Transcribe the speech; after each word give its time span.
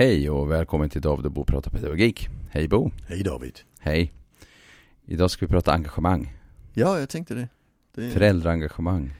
Hej 0.00 0.30
och 0.30 0.50
välkommen 0.50 0.90
till 0.90 1.00
David 1.00 1.26
och 1.26 1.32
Bo 1.32 1.44
pratar 1.44 1.70
pedagogik. 1.70 2.28
Hej 2.50 2.68
Bo. 2.68 2.90
Hej 3.08 3.22
David. 3.22 3.58
Hej. 3.80 4.12
Idag 5.06 5.30
ska 5.30 5.46
vi 5.46 5.50
prata 5.50 5.72
engagemang. 5.72 6.32
Ja, 6.74 6.98
jag 6.98 7.08
tänkte 7.08 7.34
det. 7.34 7.48
det 7.94 8.10
Föräldraengagemang. 8.10 9.14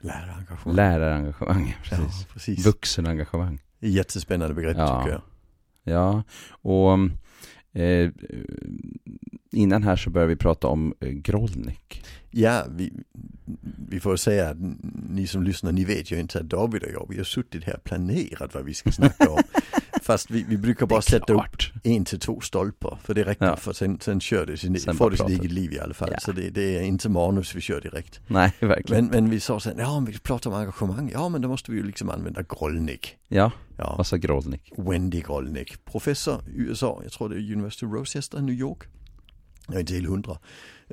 Lärarengagemang. 0.00 0.76
Lärarengagemang, 0.76 1.76
precis. 1.82 2.20
Ja, 2.20 2.26
precis. 2.32 2.66
Vuxenengagemang. 2.66 3.60
Jättespännande 3.80 4.54
begrepp 4.54 4.76
Ja. 4.76 5.02
tycker 5.02 5.12
jag. 5.12 5.22
Ja, 5.94 6.22
och 6.50 6.98
eh, 7.80 8.10
innan 9.52 9.82
här 9.82 9.96
så 9.96 10.10
börjar 10.10 10.28
vi 10.28 10.36
prata 10.36 10.68
om 10.68 10.94
eh, 11.00 11.08
Grolnik. 11.08 12.04
Ja, 12.30 12.64
vi, 12.70 12.92
vi 13.88 14.00
får 14.00 14.16
säga 14.16 14.48
att 14.48 14.56
ni 15.10 15.26
som 15.26 15.42
lyssnar, 15.42 15.72
ni 15.72 15.84
vet 15.84 16.10
ju 16.10 16.20
inte 16.20 16.38
att 16.38 16.48
David 16.48 16.82
och 16.82 16.90
jag, 16.92 17.06
vi 17.08 17.16
har 17.16 17.24
suttit 17.24 17.64
här 17.64 17.76
och 17.76 17.84
planerat 17.84 18.54
vad 18.54 18.64
vi 18.64 18.74
ska 18.74 18.92
snacka 18.92 19.30
om. 19.30 19.42
Fast 20.10 20.30
vi, 20.30 20.42
vi 20.48 20.56
brukar 20.56 20.86
bara 20.86 21.02
sätta 21.02 21.32
upp 21.32 21.42
en 21.84 22.04
till 22.04 22.20
två 22.20 22.40
stolpar, 22.40 22.98
för 23.04 23.14
det 23.14 23.24
räcker, 23.24 23.44
Ja. 23.46 23.56
för 23.56 23.72
sen, 23.72 24.00
sen 24.00 24.20
kör 24.20 24.46
det 24.46 24.56
sin, 24.56 24.80
Sen 24.80 24.96
får 24.96 25.10
det 25.10 25.16
sitt 25.16 25.28
eget 25.28 25.52
liv 25.52 25.72
i 25.72 25.78
alla 25.80 25.94
fall. 25.94 26.08
Ja. 26.12 26.20
Så 26.20 26.32
det, 26.32 26.50
det 26.50 26.76
är 26.78 26.82
inte 26.82 27.08
manus 27.08 27.54
vi 27.54 27.60
kör 27.60 27.80
direkt. 27.80 28.20
Nej, 28.26 28.52
verkligen. 28.60 29.04
Men, 29.06 29.22
men 29.22 29.30
vi 29.30 29.40
sa 29.40 29.60
sen, 29.60 29.74
ja 29.78 29.90
om 29.90 30.04
vi 30.04 30.18
pratar 30.18 30.50
om 30.50 30.56
engagemang, 30.56 31.10
ja 31.14 31.28
men 31.28 31.40
då 31.42 31.48
måste 31.48 31.70
vi 31.70 31.76
ju 31.76 31.82
liksom 31.86 32.10
använda 32.10 32.42
Grolnik. 32.42 33.16
Ja, 33.28 33.52
Ja. 33.76 33.94
vad 33.96 34.06
sa 34.06 34.16
Grolnik? 34.16 34.72
Wendy 34.76 35.20
Grolnick, 35.20 35.84
professor 35.84 36.40
i 36.48 36.58
USA, 36.60 37.00
jag 37.02 37.12
tror 37.12 37.28
det 37.28 37.34
är 37.36 37.52
University 37.52 37.86
of 37.86 37.92
Rochester, 37.92 38.40
New 38.40 38.54
York. 38.54 38.78
Är 39.68 39.80
inte 39.80 39.92
helt 39.94 40.08
hundra. 40.08 40.38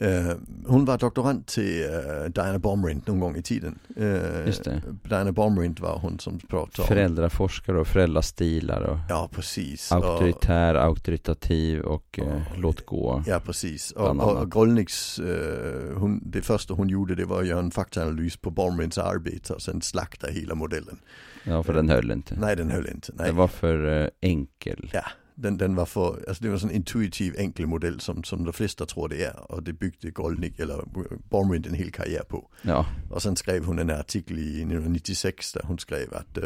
Eh, 0.01 0.31
hon 0.65 0.85
var 0.85 0.97
doktorand 0.97 1.45
till 1.45 1.83
eh, 1.83 2.25
Diana 2.29 2.59
Baumrind 2.59 3.01
någon 3.07 3.19
gång 3.19 3.35
i 3.35 3.41
tiden. 3.41 3.79
Eh, 3.95 4.45
Just 4.45 4.63
det. 4.63 4.81
Diana 5.03 5.31
Baumrind 5.31 5.79
var 5.79 5.99
hon 5.99 6.19
som 6.19 6.39
pratade 6.39 6.81
om... 6.81 6.87
Föräldraforskare 6.87 7.79
och 7.79 7.87
föräldrastilar 7.87 8.81
och 8.81 8.97
Ja, 9.09 9.29
precis. 9.31 9.91
Och, 9.91 9.97
auktoritär, 9.97 10.75
auktoritativ 10.75 11.79
och 11.81 12.19
eh, 12.19 12.27
Ja. 12.27 12.41
låt 12.57 12.85
gå. 12.85 13.23
ja, 13.27 13.39
precis. 13.39 13.91
Och, 13.91 14.09
och, 14.19 14.37
och 14.41 14.51
Grolnicks, 14.51 15.19
eh, 15.19 15.97
hon, 15.97 16.21
det 16.25 16.41
första 16.41 16.73
hon 16.73 16.89
gjorde 16.89 17.15
det 17.15 17.25
var 17.25 17.41
att 17.41 17.47
göra 17.47 17.59
en 17.59 17.71
faktaanalys 17.71 18.37
på 18.37 18.49
Baumrinds 18.51 18.97
arbete 18.97 19.53
och 19.53 19.61
sen 19.61 19.81
slakta 19.81 20.27
hela 20.27 20.55
modellen. 20.55 20.99
Ja, 21.43 21.63
för 21.63 21.73
den 21.73 21.89
höll 21.89 22.11
inte. 22.11 22.35
Nej, 22.39 22.55
den 22.55 22.71
höll 22.71 22.87
inte. 22.89 23.11
Nej. 23.15 23.27
Den 23.27 23.35
var 23.35 23.47
för 23.47 24.01
eh, 24.03 24.09
enkel. 24.21 24.89
Ja, 24.93 25.03
den, 25.39 25.57
den 25.57 25.75
var 25.75 25.85
för, 25.85 26.25
alltså 26.27 26.43
det 26.43 26.47
var 26.49 26.53
en 26.53 26.59
sån 26.59 26.71
intuitiv 26.71 27.35
enkel 27.37 27.67
modell 27.67 27.99
som, 27.99 28.23
som 28.23 28.43
de 28.43 28.53
flesta 28.53 28.85
tror 28.85 29.09
det 29.09 29.23
är. 29.23 29.51
Och 29.51 29.63
det 29.63 29.73
byggde 29.73 30.11
Golnick, 30.11 30.59
eller 30.59 30.83
Baumrind 31.29 31.67
en 31.67 31.73
hel 31.73 31.91
karriär 31.91 32.23
på. 32.29 32.49
Ja, 32.61 32.85
Och 33.09 33.21
sen 33.21 33.35
skrev 33.35 33.65
hon 33.65 33.79
en 33.79 33.89
artikel 33.89 34.39
i 34.39 34.61
1996 34.61 35.53
där 35.53 35.61
hon 35.63 35.79
skrev 35.79 36.13
att 36.13 36.37
eh, 36.37 36.43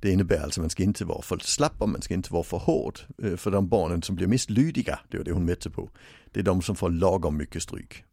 det 0.00 0.10
innebär 0.10 0.40
alltså 0.40 0.60
att 0.60 0.62
man 0.62 0.70
ska 0.70 0.82
inte 0.82 1.04
vara 1.04 1.22
för 1.22 1.38
slapp 1.38 1.74
och 1.78 1.88
man 1.88 2.02
ska 2.02 2.14
inte 2.14 2.32
vara 2.32 2.44
för 2.44 2.58
hård. 2.58 2.98
Eh, 3.22 3.36
för 3.36 3.50
de 3.50 3.68
barnen 3.68 4.02
som 4.02 4.16
blir 4.16 4.26
mest 4.26 4.50
lydiga, 4.50 4.98
det 5.08 5.16
var 5.16 5.24
det 5.24 5.32
hon 5.32 5.44
mätte 5.44 5.70
på, 5.70 5.90
det 6.32 6.40
är 6.40 6.44
de 6.44 6.62
som 6.62 6.76
får 6.76 6.90
lagom 6.90 7.36
mycket 7.36 7.62
stryk. 7.62 8.04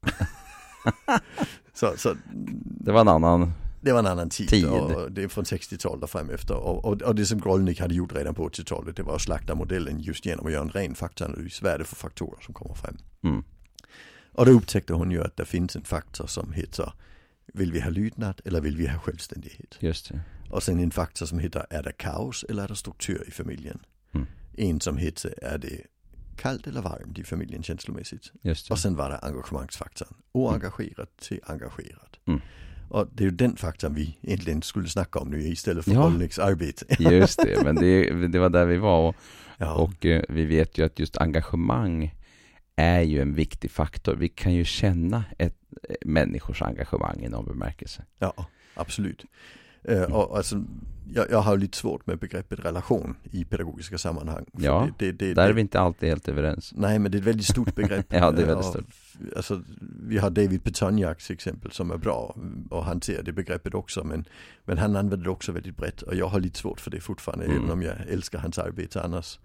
så, 1.74 1.94
så 1.98 2.16
det 2.64 2.92
var 2.92 3.02
en 3.02 3.08
annan. 3.08 3.52
Det 3.84 3.92
var 3.92 4.00
en 4.00 4.08
annan 4.08 4.30
tid, 4.30 4.50
Tid. 4.50 4.66
och 4.66 5.12
det 5.12 5.24
är 5.24 5.28
från 5.28 5.44
60-talet 5.44 6.04
och 6.04 6.10
fram 6.10 6.30
efter. 6.30 6.56
Och, 6.56 6.86
och, 6.86 7.02
och 7.02 7.16
det 7.16 7.26
som 7.26 7.40
Grolnick 7.40 7.80
hade 7.80 7.96
gjort 7.96 8.16
redan 8.16 8.36
på 8.36 8.50
80-talet 8.50 8.96
det 8.96 9.04
var 9.04 9.16
att 9.16 9.22
slakta 9.22 9.56
modellen 9.56 10.00
just 10.00 10.26
genom 10.26 10.46
att 10.46 10.52
göra 10.52 10.62
en 10.62 10.70
ren 10.70 10.96
faktaanalys. 10.96 11.62
Vad 11.62 11.72
är 11.72 11.80
det 11.80 11.86
för 11.86 11.96
faktorer 11.96 12.42
som 12.42 12.54
kommer 12.54 12.76
fram? 12.76 12.98
Mm. 13.24 13.44
Och 14.32 14.46
då 14.46 14.52
upptäckte 14.52 14.94
hon 14.94 15.12
ju 15.12 15.24
att 15.24 15.38
det 15.38 15.46
finns 15.46 15.76
en 15.76 15.84
faktor 15.84 16.28
som 16.28 16.54
heter 16.54 16.94
Vill 17.54 17.72
vi 17.72 17.82
ha 17.82 17.90
lydnad 17.90 18.42
eller 18.46 18.62
vill 18.62 18.78
vi 18.78 18.88
ha 18.88 19.00
självständighet? 19.00 19.78
Just 19.80 20.10
det. 20.10 20.22
Och 20.50 20.64
sen 20.64 20.80
en 20.80 20.92
faktor 20.92 21.26
som 21.26 21.40
heter 21.40 21.66
Är 21.70 21.84
det 21.84 21.92
kaos 21.92 22.46
eller 22.50 22.64
är 22.64 22.68
det 22.68 22.76
struktur 22.76 23.24
i 23.28 23.32
familjen? 23.32 23.80
Mm. 24.14 24.28
En 24.54 24.82
som 24.82 24.98
heter 24.98 25.44
Är 25.44 25.58
det 25.58 25.82
kallt 26.38 26.68
eller 26.68 26.82
varmt 26.82 27.20
i 27.20 27.24
familjen 27.24 27.64
känslomässigt? 27.64 28.32
Just 28.42 28.68
det. 28.68 28.74
Och 28.74 28.80
sen 28.80 28.96
var 28.96 29.10
det 29.10 29.18
engagemangsfaktorn. 29.18 30.14
Oengagerad 30.32 31.08
till 31.18 31.40
engagerad. 31.44 32.18
Mm. 32.26 32.42
Och 32.94 33.08
det 33.12 33.24
är 33.24 33.26
ju 33.26 33.32
den 33.32 33.56
faktorn 33.56 33.94
vi 33.94 34.18
egentligen 34.22 34.62
skulle 34.62 34.88
snacka 34.88 35.20
om 35.20 35.30
nu 35.30 35.42
istället 35.42 35.86
för 35.86 35.92
Ja. 35.92 36.00
Rolnicks 36.00 36.40
arbete. 36.40 36.86
Just 37.04 37.40
det, 37.44 37.64
men 37.64 37.76
det, 37.76 38.28
det 38.28 38.40
var 38.40 38.50
där 38.50 38.66
vi 38.66 38.78
var 38.78 39.08
och, 39.10 39.16
Ja, 39.58 39.74
och 39.74 40.06
eh, 40.06 40.24
vi 40.30 40.46
vet 40.46 40.78
ju 40.78 40.86
att 40.86 41.00
just 41.00 41.18
engagemang 41.18 42.16
är 42.76 43.02
ju 43.02 43.22
en 43.22 43.34
viktig 43.34 43.72
faktor. 43.72 44.16
Vi 44.16 44.30
kan 44.30 44.54
ju 44.54 44.66
känna 44.66 45.24
ett 45.38 45.58
eh, 45.90 45.96
människors 46.06 46.62
engagemang 46.62 47.24
i 47.24 47.30
någon 47.30 47.46
bemärkelse. 47.46 48.06
ja 48.20 48.46
absolut. 48.76 49.26
Eh, 49.84 50.04
och 50.04 50.38
alltså, 50.38 50.64
jag, 51.14 51.32
jag 51.32 51.42
har 51.42 51.58
lite 51.58 51.78
svårt 51.78 52.08
med 52.08 52.20
begreppet 52.20 52.60
relation 52.66 53.16
i 53.32 53.46
pedagogiska 53.46 53.98
sammanhang. 53.98 54.46
Ja, 54.58 54.88
det, 55.00 55.12
det, 55.12 55.26
det, 55.26 55.34
Där 55.34 55.50
är 55.50 55.54
vi 55.54 55.62
inte 55.62 55.80
alltid 55.80 56.10
helt 56.10 56.28
överens. 56.28 56.74
Nej 56.76 57.00
men 57.00 57.12
det 57.12 57.18
är 57.18 57.20
ett 57.20 57.28
väldigt 57.28 57.46
stort 57.46 57.76
begrepp. 57.76 58.06
Ja, 58.14 58.32
det 58.32 58.42
är 58.42 58.46
väldigt 58.46 58.66
stort. 58.66 58.86
Alltså, 59.36 59.62
vi 60.08 60.18
har 60.18 60.30
David 60.30 60.64
Petoniak 60.64 61.24
till 61.24 61.34
exempel 61.34 61.72
som 61.72 61.92
är 61.92 61.98
bra 61.98 62.36
och 62.70 62.86
hanterar 62.86 63.24
det 63.24 63.32
begreppet 63.32 63.74
också. 63.74 64.04
Men, 64.04 64.26
men 64.66 64.78
han 64.78 64.96
använder 64.96 65.26
det 65.26 65.30
också 65.30 65.52
väldigt 65.52 65.78
brett 65.78 66.02
och 66.02 66.16
jag 66.16 66.28
har 66.28 66.40
lite 66.40 66.60
svårt 66.60 66.80
för 66.80 66.92
det 66.92 67.00
fortfarande 67.02 67.46
Mm. 67.46 67.58
även 67.58 67.72
om 67.72 67.82
jag 67.82 67.96
älskar 68.10 68.40
hans 68.40 68.58
arbete 68.60 69.02
annars. 69.02 69.40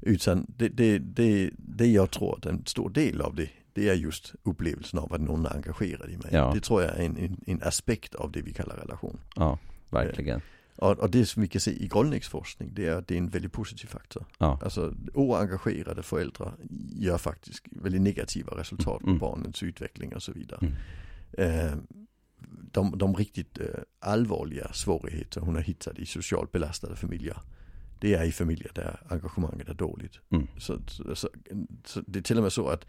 Utan 0.00 0.46
det, 0.56 0.68
det, 0.68 0.98
det, 0.98 1.50
det 1.56 1.86
jag 1.86 2.10
tror 2.10 2.38
att 2.38 2.46
en 2.46 2.62
stor 2.66 2.90
del 2.90 3.20
av 3.20 3.34
det, 3.34 3.48
det 3.72 3.88
är 3.88 3.94
just 3.94 4.34
upplevelsen 4.42 4.98
av 4.98 5.12
att 5.12 5.20
någon 5.20 5.46
är 5.46 5.54
engagerad 5.54 6.10
i 6.10 6.16
mig. 6.16 6.28
Ja. 6.32 6.50
Det 6.54 6.60
tror 6.60 6.82
jag 6.82 6.96
är 6.96 7.02
en, 7.02 7.16
en, 7.16 7.36
en 7.46 7.62
aspekt 7.62 8.14
av 8.14 8.32
det 8.32 8.42
vi 8.42 8.52
kallar 8.52 8.76
relation. 8.76 9.18
Ja, 9.36 9.58
verkligen. 9.90 10.40
Och, 10.76 10.98
och 10.98 11.10
det 11.10 11.26
som 11.26 11.42
vi 11.42 11.48
kan 11.48 11.60
se 11.60 11.70
i 11.70 11.88
Grolnicks 11.88 12.28
forskning 12.28 12.70
det 12.74 12.86
är 12.86 12.92
att 12.92 13.08
det 13.08 13.14
är 13.14 13.18
en 13.18 13.28
väldigt 13.28 13.52
positiv 13.52 13.86
faktor. 13.86 14.24
Ja, 14.38 14.60
Alltså 14.62 14.94
oengagerade 15.14 16.02
föräldrar 16.02 16.52
gör 16.96 17.18
faktiskt 17.18 17.64
väldigt 17.70 18.00
negativa 18.02 18.56
resultat 18.56 19.00
på 19.02 19.06
Mm. 19.06 19.18
barnens 19.18 19.62
utveckling 19.62 20.14
och 20.14 20.22
så 20.22 20.32
vidare. 20.32 20.60
Mm. 20.60 21.66
Eh, 21.66 21.72
de, 22.72 22.98
de 22.98 23.14
riktigt 23.14 23.58
eh, 23.58 23.66
allvarliga 24.00 24.72
svårigheter 24.72 25.40
hon 25.40 25.54
har 25.54 25.62
hittat 25.62 25.98
i 25.98 26.06
socialt 26.06 26.52
belastade 26.52 26.96
familjer. 26.96 27.38
Det 28.00 28.14
är 28.14 28.24
i 28.24 28.32
familjer 28.32 28.70
där 28.74 29.00
engagemanget 29.08 29.68
är 29.68 29.74
dåligt. 29.74 30.20
Mm. 30.30 30.46
Så, 30.58 30.78
så, 30.88 31.14
så, 31.16 31.28
så 31.84 32.00
det 32.06 32.18
är 32.18 32.22
till 32.22 32.36
och 32.36 32.42
med 32.42 32.52
så 32.52 32.68
att, 32.68 32.86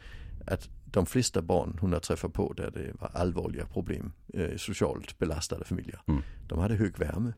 att 0.50 0.70
de 0.86 1.06
flesta 1.06 1.42
barn 1.42 1.78
hon 1.82 1.94
har 1.94 2.00
träffat 2.00 2.34
på 2.34 2.54
där 2.54 2.72
det 2.72 3.02
var 3.02 3.10
allvarliga 3.14 3.66
problem 3.66 4.12
eh, 4.34 4.58
socialt 4.58 5.20
belastade 5.20 5.66
familjer. 5.66 6.02
Mm. 6.08 6.22
De 6.48 6.60
hade 6.60 6.76
hög 6.76 7.00
värme. 7.00 7.34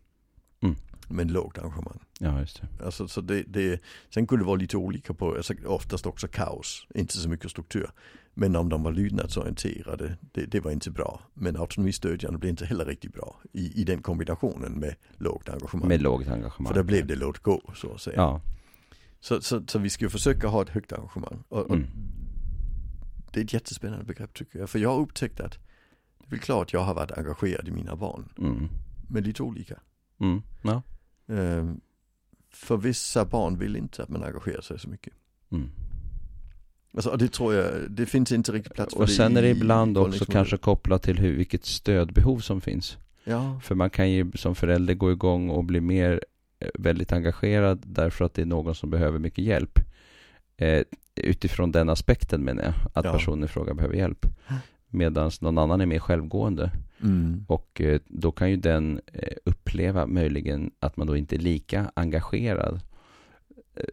Mm. 0.63 0.75
Men 1.07 1.27
lågt 1.27 1.57
engagemang. 1.57 1.99
ja 2.19 2.39
just 2.39 2.61
det. 2.61 2.85
Alltså, 2.85 3.07
så 3.07 3.21
det, 3.21 3.43
det, 3.43 3.81
sen 4.09 4.27
kunde 4.27 4.43
det 4.43 4.47
vara 4.47 4.55
lite 4.55 4.77
olika 4.77 5.13
på, 5.13 5.35
alltså, 5.35 5.53
oftast 5.65 6.05
också 6.05 6.27
kaos, 6.27 6.87
inte 6.95 7.17
så 7.17 7.29
mycket 7.29 7.51
struktur. 7.51 7.91
Men 8.33 8.55
om 8.55 8.69
de 8.69 8.83
var 8.83 8.91
lydnadsorienterade, 8.91 10.17
det, 10.31 10.45
det 10.45 10.59
var 10.59 10.71
inte 10.71 10.91
bra. 10.91 11.21
Men 11.33 11.57
autonomistödjande 11.57 12.39
blev 12.39 12.49
inte 12.49 12.65
heller 12.65 12.85
riktigt 12.85 13.13
bra 13.13 13.41
i, 13.51 13.81
i 13.81 13.83
den 13.83 14.01
kombinationen 14.01 14.71
med 14.71 14.95
lågt 15.17 15.49
engagemang. 15.49 15.87
Med 15.87 16.01
lågt 16.01 16.27
engagemang. 16.27 16.73
För 16.73 16.79
då 16.79 16.83
blev 16.83 17.07
det 17.07 17.15
låt 17.15 17.39
gå 17.39 17.61
så 17.75 17.93
att 17.93 18.01
säga. 18.01 18.15
Ja, 18.15 18.41
Så, 19.19 19.41
så, 19.41 19.63
så 19.67 19.79
vi 19.79 19.89
ska 19.89 20.05
ju 20.05 20.09
försöka 20.09 20.47
ha 20.47 20.61
ett 20.61 20.69
högt 20.69 20.93
engagemang. 20.93 21.43
Och, 21.49 21.59
och 21.59 21.75
mm. 21.75 21.87
Det 23.31 23.39
är 23.39 23.43
ett 23.43 23.53
jättespännande 23.53 24.05
begrepp 24.05 24.33
tycker 24.33 24.59
jag. 24.59 24.69
För 24.69 24.79
jag 24.79 24.89
har 24.89 24.99
upptäckt 24.99 25.39
att 25.39 25.51
det 26.19 26.25
är 26.25 26.29
väl 26.29 26.39
klart 26.39 26.73
jag 26.73 26.79
har 26.79 26.93
varit 26.93 27.11
engagerad 27.11 27.67
i 27.67 27.71
mina 27.71 27.95
barn. 27.95 28.29
Mm. 28.37 28.69
Men 29.09 29.23
lite 29.23 29.43
olika. 29.43 29.79
Mm. 30.19 30.41
Ja. 30.61 30.81
Ehm, 31.27 31.81
för 32.49 32.77
vissa 32.77 33.25
barn 33.25 33.57
vill 33.57 33.75
inte 33.75 34.03
att 34.03 34.09
man 34.09 34.23
engagerar 34.23 34.61
sig 34.61 34.79
så 34.79 34.89
mycket. 34.89 35.13
Mm. 35.51 35.69
Alltså, 36.93 37.09
och 37.09 37.17
det 37.17 37.31
tror 37.31 37.53
jag, 37.53 37.91
det 37.91 38.05
finns 38.05 38.31
inte 38.31 38.51
riktigt 38.51 38.73
plats 38.73 38.93
för 38.93 39.01
Och 39.01 39.07
det 39.07 39.13
sen 39.13 39.37
är 39.37 39.41
det 39.41 39.49
ibland 39.49 39.97
också 39.97 40.25
kanske 40.25 40.57
kopplat 40.57 41.03
till 41.03 41.19
hur, 41.19 41.35
vilket 41.35 41.65
stödbehov 41.65 42.39
som 42.39 42.61
finns. 42.61 42.97
Ja, 43.23 43.59
För 43.63 43.75
man 43.75 43.89
kan 43.89 44.11
ju 44.11 44.31
som 44.35 44.55
förälder 44.55 44.93
gå 44.93 45.11
igång 45.11 45.49
och 45.49 45.63
bli 45.63 45.81
mer 45.81 46.21
eh, 46.59 46.67
väldigt 46.73 47.11
engagerad 47.11 47.83
därför 47.85 48.25
att 48.25 48.33
det 48.33 48.41
är 48.41 48.45
någon 48.45 48.75
som 48.75 48.89
behöver 48.89 49.19
mycket 49.19 49.43
hjälp. 49.43 49.79
Eh, 50.61 50.83
utifrån 51.15 51.71
den 51.71 51.89
aspekten 51.89 52.41
menar 52.43 52.63
jag, 52.63 52.73
att 52.93 53.05
Ja. 53.05 53.11
personen 53.13 53.43
i 53.43 53.47
fråga 53.47 53.73
behöver 53.73 53.95
hjälp. 53.95 54.25
Medan 54.87 55.31
någon 55.41 55.57
annan 55.57 55.81
är 55.81 55.85
mer 55.85 55.99
självgående. 55.99 56.71
mm. 57.03 57.45
Och 57.47 57.81
eh, 57.81 58.01
då 58.07 58.31
kan 58.31 58.49
ju 58.49 58.55
den 58.57 59.01
eh, 59.13 59.33
uppleva 59.45 60.07
möjligen 60.07 60.71
att 60.79 60.97
man 60.97 61.07
då 61.07 61.17
inte 61.17 61.35
är 61.35 61.39
lika 61.39 61.91
engagerad. 61.95 62.79
Eh, 63.75 63.83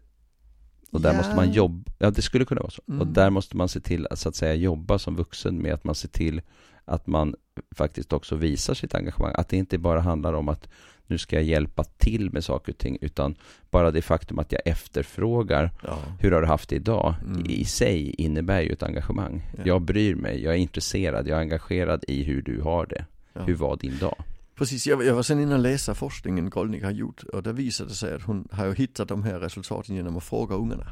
Och 0.91 1.01
där 1.01 1.11
Ja. 1.11 1.17
måste 1.17 1.37
man 1.37 1.53
jobba, 1.53 1.93
ja 1.99 2.11
det 2.11 2.23
skulle 2.23 2.45
kunna 2.45 2.61
vara 2.61 2.71
så. 2.71 2.83
Och 2.87 2.95
Mm. 2.95 3.13
där 3.13 3.31
måste 3.31 3.57
man 3.57 3.69
se 3.69 3.81
till 3.81 4.07
att 4.11 4.19
så 4.19 4.29
att 4.29 4.37
säga 4.37 4.55
jobba 4.55 4.99
som 4.99 5.17
vuxen 5.17 5.59
med 5.63 5.75
att 5.75 5.85
man 5.85 5.95
ser 5.95 6.09
till 6.09 6.41
att 6.85 7.07
man 7.07 7.35
faktiskt 7.77 8.13
också 8.13 8.37
visar 8.37 8.75
sitt 8.75 8.95
engagemang. 8.95 9.33
Att 9.37 9.49
det 9.49 9.57
inte 9.57 9.79
bara 9.79 10.01
handlar 10.01 10.33
om 10.33 10.49
att 10.49 10.69
nu 11.09 11.19
ska 11.19 11.37
jag 11.37 11.45
hjälpa 11.45 11.85
till 11.85 12.31
med 12.33 12.45
saker 12.45 12.73
och 12.73 12.79
ting, 12.79 12.99
utan 13.01 13.35
bara 13.71 13.91
det 13.91 14.03
faktum 14.03 14.39
att 14.39 14.53
jag 14.53 14.61
efterfrågar 14.65 15.71
ja. 15.83 15.99
hur 16.21 16.31
har 16.33 16.41
du 16.41 16.47
haft 16.47 16.69
det 16.69 16.77
idag 16.77 17.15
Mm. 17.27 17.47
i 17.51 17.65
sig 17.65 18.11
innebär 18.19 18.61
ju 18.61 18.73
ett 18.73 18.83
engagemang. 18.83 19.43
Ja. 19.57 19.63
Jag 19.67 19.83
bryr 19.83 20.15
mig, 20.15 20.43
jag 20.43 20.55
är 20.55 20.59
intresserad, 20.59 21.29
jag 21.29 21.37
är 21.39 21.41
engagerad 21.43 22.05
i 22.09 22.23
hur 22.25 22.43
du 22.43 22.61
har 22.61 22.87
det. 22.87 23.05
Ja. 23.33 23.43
Hur 23.43 23.55
var 23.55 23.77
din 23.77 23.99
dag? 23.99 24.15
Precis, 24.55 24.87
jag, 24.87 25.05
jag 25.05 25.15
var 25.15 25.23
sen 25.23 25.41
inne 25.41 25.55
och 25.55 25.61
läsa 25.61 25.95
forskningen 25.95 26.51
Golnick 26.51 26.85
har 26.85 26.91
gjort 26.91 27.23
och 27.23 27.43
där 27.43 27.53
visade 27.53 27.91
det 27.91 27.95
sig 27.95 28.15
att 28.15 28.23
hon 28.23 28.49
har 28.53 28.67
ju 28.67 28.75
hittat 28.75 29.09
de 29.09 29.23
här 29.23 29.39
resultaten 29.41 29.95
genom 29.97 30.17
att 30.17 30.25
fråga 30.25 30.55
ungarna. 30.55 30.87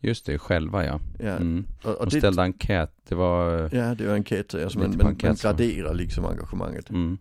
Just 0.00 0.26
det, 0.26 0.38
själva 0.38 0.84
ja. 0.84 1.00
Ja, 1.18 1.36
Mm. 1.36 1.66
och, 1.84 1.94
och 1.94 2.10
De 2.10 2.18
ställde 2.18 2.42
enkät, 2.42 2.92
det 3.08 3.14
var... 3.14 3.70
ja 3.74 3.94
det 3.94 4.06
var 4.06 4.14
enkäter, 4.14 4.62
alltså, 4.64 4.78
men, 4.78 5.00
enkät, 5.06 5.28
man 5.28 5.36
så. 5.36 5.48
graderar 5.48 5.94
liksom 5.94 6.24
engagemanget. 6.24 6.90
Mm. 6.90 7.18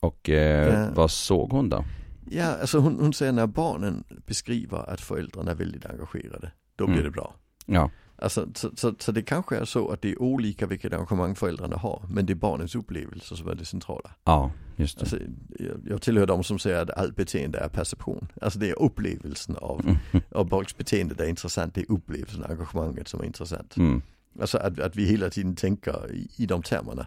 Och 0.00 0.28
eh, 0.30 0.74
Ja. 0.74 0.90
vad 0.94 1.10
såg 1.10 1.52
hon 1.52 1.68
då? 1.68 1.84
Ja, 2.30 2.44
alltså 2.44 2.78
hon, 2.78 3.00
hon 3.00 3.12
säger 3.12 3.32
när 3.32 3.46
barnen 3.46 4.04
beskriver 4.26 4.90
att 4.90 5.00
föräldrarna 5.00 5.50
är 5.50 5.54
väldigt 5.54 5.86
engagerade, 5.86 6.52
då 6.76 6.84
blir 6.86 6.94
Mm. 6.96 7.04
det 7.04 7.10
bra. 7.10 7.34
Ja, 7.66 7.90
Alltså, 8.22 8.46
så, 8.54 8.70
så, 8.76 8.94
så 8.98 9.12
det 9.12 9.22
kanske 9.22 9.56
är 9.56 9.64
så 9.64 9.88
att 9.90 10.02
det 10.02 10.10
är 10.12 10.22
olika 10.22 10.66
vilket 10.66 10.92
engagemang 10.92 11.34
föräldrarna 11.34 11.76
har, 11.76 12.02
men 12.10 12.26
det 12.26 12.32
är 12.32 12.34
barnens 12.34 12.74
upplevelser 12.74 13.36
som 13.36 13.48
är 13.48 13.54
det 13.54 13.64
centrala. 13.64 14.10
ja 14.24 14.50
just 14.76 14.98
det. 14.98 15.02
Alltså, 15.02 15.18
jag, 15.58 15.76
jag 15.86 16.02
tillhör 16.02 16.26
de 16.26 16.44
som 16.44 16.58
säger 16.58 16.82
att 16.82 16.90
allt 16.90 17.16
beteende 17.16 17.58
är 17.58 17.68
perception. 17.68 18.28
Alltså 18.40 18.58
det 18.58 18.70
är 18.70 18.82
upplevelsen 18.82 19.56
av, 19.56 19.80
Mm. 19.80 19.96
av 20.34 20.48
folks 20.48 20.76
beteende 20.76 21.14
det 21.14 21.24
är 21.24 21.28
intressant, 21.28 21.74
det 21.74 21.80
är 21.80 21.92
upplevelsen, 21.92 22.44
engagemanget 22.44 23.08
som 23.08 23.20
är 23.20 23.24
intressant. 23.24 23.76
Mm. 23.76 24.02
Alltså 24.40 24.58
att, 24.58 24.78
att 24.80 24.96
vi 24.96 25.04
hela 25.04 25.30
tiden 25.30 25.56
tänker 25.56 26.12
i, 26.12 26.28
i 26.36 26.46
de 26.46 26.62
termerna. 26.62 27.06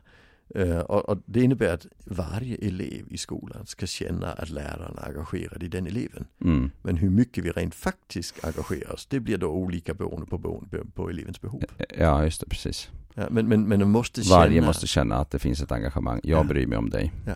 Eh, 0.55 0.79
och, 0.79 1.17
det 1.25 1.41
innebär 1.41 1.73
att 1.73 1.85
varje 2.05 2.55
elev 2.55 3.05
i 3.09 3.17
skolan 3.17 3.65
ska 3.65 3.85
känna 3.85 4.31
att 4.31 4.49
läraren 4.49 4.97
är 4.97 5.07
engagerad 5.07 5.63
i 5.63 5.67
den 5.67 5.87
eleven. 5.87 6.25
Mm. 6.43 6.71
Men 6.81 6.97
hur 6.97 7.09
mycket 7.09 7.43
vi 7.45 7.51
rent 7.51 7.75
faktiskt 7.75 8.45
engagerar 8.45 8.93
oss, 8.93 9.05
det 9.05 9.19
blir 9.19 9.37
då 9.37 9.47
olika 9.47 9.93
beroende 9.93 10.25
på, 10.25 10.39
på, 10.39 10.63
på 10.93 11.09
elevens 11.09 11.41
behov. 11.41 11.63
Ja, 11.97 12.23
just 12.23 12.41
det, 12.41 12.49
precis. 12.49 12.89
Ja, 13.13 13.27
men, 13.31 13.47
men, 13.47 13.67
men 13.67 13.79
de 13.79 13.89
måste 13.91 14.23
känna... 14.23 14.37
Varje 14.39 14.61
måste 14.61 14.87
känna 14.87 15.15
att 15.15 15.31
det 15.31 15.39
finns 15.39 15.61
ett 15.61 15.71
engagemang. 15.71 16.19
Jag 16.23 16.39
Ja. 16.39 16.43
bryr 16.43 16.67
mig 16.67 16.77
om 16.77 16.89
dig. 16.89 17.11
Ja. 17.27 17.33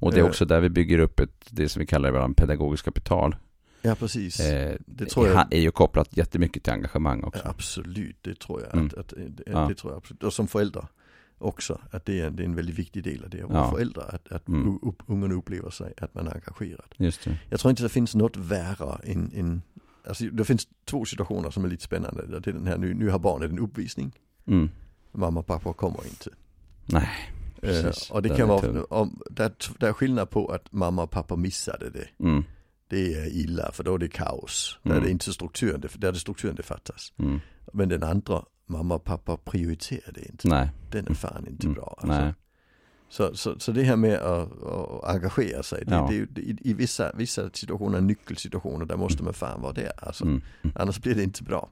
Och 0.00 0.12
det 0.12 0.18
är 0.18 0.22
Eh. 0.22 0.28
också 0.28 0.44
där 0.44 0.60
vi 0.60 0.68
bygger 0.70 0.98
upp 0.98 1.20
ett, 1.20 1.46
det 1.50 1.68
som 1.68 1.80
vi 1.80 1.86
kallar 1.86 2.08
ibland 2.08 2.36
pedagogiskt 2.36 2.84
kapital. 2.84 3.36
Ja 3.82 3.94
precis. 3.94 4.40
Eh, 4.40 4.76
det 4.86 5.06
tror 5.06 5.28
jag- 5.28 5.52
är 5.54 5.60
ju 5.60 5.70
kopplat 5.70 6.16
jättemycket 6.16 6.62
till 6.64 6.72
engagemang 6.72 7.22
också. 7.24 7.42
Absolut, 7.44 8.16
det 8.22 8.34
tror 8.40 8.62
jag. 8.62 8.74
Mm. 8.74 8.86
Att, 8.86 8.94
att, 8.94 9.08
det, 9.16 9.42
Ja. 9.46 9.66
det 9.68 9.74
tror 9.74 9.92
jag 9.92 9.98
absolut. 9.98 10.22
Och 10.22 10.32
som 10.32 10.48
förälder 10.48 10.86
också, 11.38 11.80
att 11.90 12.04
det 12.04 12.20
är, 12.20 12.30
det 12.30 12.42
är 12.42 12.44
en 12.44 12.54
väldigt 12.54 12.78
viktig 12.78 13.04
del 13.04 13.24
av 13.24 13.30
det. 13.30 13.42
att 13.42 13.50
Ja. 13.50 13.56
vara 13.60 13.70
förälder, 13.70 14.14
att, 14.14 14.32
att 14.32 14.48
Mm. 14.48 14.78
upp, 14.82 15.02
ungarna 15.06 15.34
upplever 15.34 15.70
sig 15.70 15.92
att 16.00 16.14
man 16.14 16.26
är 16.28 16.34
engagerad. 16.34 16.94
Just 16.96 17.24
det. 17.24 17.38
Jag 17.50 17.60
tror 17.60 17.70
inte 17.70 17.82
det 17.82 17.88
finns 17.88 18.14
något 18.14 18.36
värre 18.36 18.98
än, 19.04 19.30
än 19.34 19.62
alltså 20.08 20.24
det 20.24 20.44
finns 20.44 20.68
två 20.84 21.04
situationer 21.04 21.50
som 21.50 21.64
är 21.64 21.68
lite 21.68 21.84
spännande. 21.84 22.26
Det 22.40 22.50
är 22.50 22.52
den 22.54 22.66
här, 22.66 22.78
nu, 22.78 22.94
nu 22.94 23.10
har 23.10 23.18
barnet 23.18 23.50
en 23.50 23.58
uppvisning, 23.58 24.12
Mm. 24.46 24.68
mamma 25.12 25.40
och 25.40 25.46
pappa 25.46 25.72
kommer 25.72 26.04
inte. 26.06 26.30
Nej, 26.86 27.08
Eh, 27.62 27.82
precis. 27.82 28.10
och 28.10 28.22
det 28.22 28.28
Den 28.28 28.38
kan 28.38 28.48
vara, 28.48 28.84
om, 28.84 29.20
där, 29.30 29.52
där 29.78 29.88
är 29.88 29.92
skillnad 29.92 30.30
på 30.30 30.48
att 30.48 30.72
mamma 30.72 31.02
och 31.02 31.10
pappa 31.10 31.36
missade 31.36 31.90
det. 31.90 32.08
Mm. 32.24 32.44
Det 32.88 33.14
är 33.14 33.26
illa, 33.36 33.72
för 33.72 33.84
då 33.84 33.94
är 33.94 33.98
det 33.98 34.08
kaos. 34.08 34.78
Där 34.82 34.90
är 34.90 34.94
Mm. 34.94 35.04
det 35.06 35.10
inte 35.10 35.32
strukturen, 35.32 35.80
det, 35.80 35.88
där 36.00 36.08
är 36.08 36.12
det 36.12 36.18
strukturen 36.18 36.54
det 36.56 36.62
fattas. 36.62 37.12
Mm. 37.18 37.40
Men 37.72 37.88
den 37.88 38.02
andra, 38.02 38.42
mamma 38.66 38.94
och 38.94 39.04
pappa 39.04 39.36
prioriterar 39.36 40.12
det 40.12 40.28
inte. 40.30 40.48
Nej. 40.48 40.70
Den 40.90 41.06
är 41.08 41.14
fan 41.14 41.46
inte 41.48 41.66
Mm. 41.66 41.74
bra. 41.74 41.96
Alltså. 41.98 42.20
Nej. 42.24 42.34
Så, 43.08 43.36
så, 43.36 43.58
så 43.58 43.72
det 43.72 43.82
här 43.82 43.96
med 43.96 44.14
att, 44.18 44.62
att 44.62 45.04
engagera 45.04 45.62
sig, 45.62 45.84
det, 45.86 45.94
Ja. 45.94 46.06
det, 46.10 46.14
ju- 46.14 46.28
i, 46.36 46.56
i 46.70 46.74
vissa, 46.74 47.12
vissa 47.14 47.50
situationer, 47.50 48.00
nyckelsituationer, 48.00 48.86
där 48.86 48.96
måste 48.96 49.22
man 49.22 49.34
fan 49.34 49.60
vara 49.62 49.72
där. 49.72 49.92
Alltså. 49.96 50.24
Mm. 50.24 50.42
Mm. 50.62 50.76
Annars 50.80 51.00
blir 51.00 51.14
det 51.14 51.22
inte 51.22 51.42
bra. 51.42 51.68